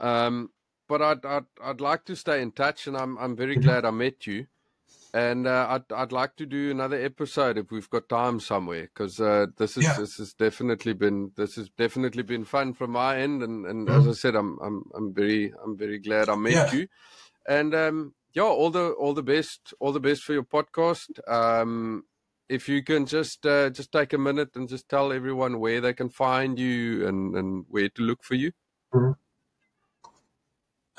[0.00, 0.50] Um,
[0.88, 3.66] but I'd, I'd, I'd like to stay in touch and I'm, I'm very mm-hmm.
[3.66, 4.46] glad I met you.
[5.14, 9.20] And uh, I'd I'd like to do another episode if we've got time somewhere because
[9.20, 9.96] uh, this is Yeah.
[9.96, 13.98] this has definitely been this has definitely been fun from my end, and, and Mhm.
[14.00, 16.72] as I said, I'm I'm I'm very I'm very glad I met Yeah.
[16.72, 16.88] you,
[17.48, 21.08] and um, yeah, all the all the best all the best for your podcast.
[21.28, 22.04] Um,
[22.48, 25.94] if you can just uh, just take a minute and just tell everyone where they
[25.94, 28.52] can find you and and where to look for you.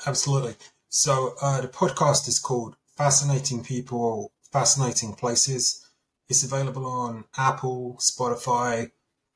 [0.06, 0.54] Absolutely.
[0.88, 5.86] So uh, the podcast is called Fascinating People, Fascinating Places.
[6.28, 8.90] It's available on Apple, Spotify,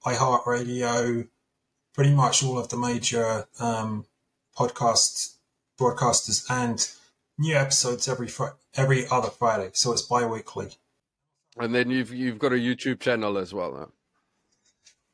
[0.05, 1.29] iHeartRadio,
[1.95, 4.05] pretty much all of the major um,
[4.59, 5.37] podcast
[5.79, 6.91] broadcasters, and
[7.39, 9.71] new episodes every fri- every other Friday.
[9.75, 10.71] So it's bi-weekly.
[11.57, 13.77] And then you've you've got a YouTube channel as well.
[13.79, 13.87] Huh?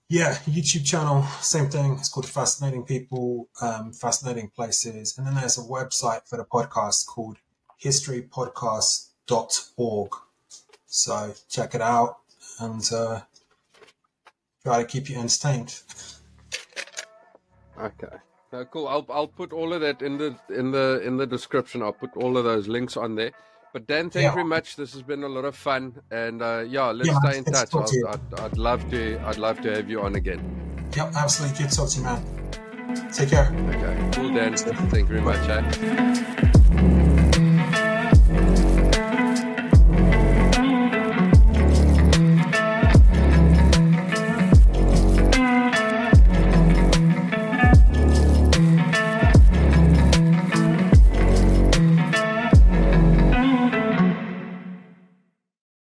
[0.09, 1.99] Yeah, YouTube channel, same thing.
[1.99, 5.19] It's called Fascinating People, um, Fascinating Places.
[5.19, 7.37] And then there's a website for the podcast called
[7.83, 10.11] historypodcast.org.
[10.87, 12.19] So check it out
[12.61, 13.21] and uh,
[14.65, 15.81] try to keep you entertained.
[17.81, 18.17] Okay.
[18.53, 18.89] No, cool.
[18.89, 21.83] I'll I'll put all of that in the in the in the description.
[21.83, 23.31] I'll put all of those links on there.
[23.75, 24.31] But Dan, thank Yeah.
[24.31, 24.75] you very much.
[24.77, 27.69] This has been a lot of fun, and uh, yeah, let's Yeah, stay in touch.
[27.71, 28.07] to.
[28.09, 29.21] I'd, I'd, love to.
[29.27, 30.41] I'd love to have you on again.
[30.97, 31.59] Yep, absolutely.
[31.65, 32.25] Good talk to you, man.
[33.13, 33.53] Take care.
[33.69, 34.11] Okay.
[34.15, 34.57] Cool, Dan.
[34.57, 35.47] Thank you very much.
[35.51, 36.95] Eh?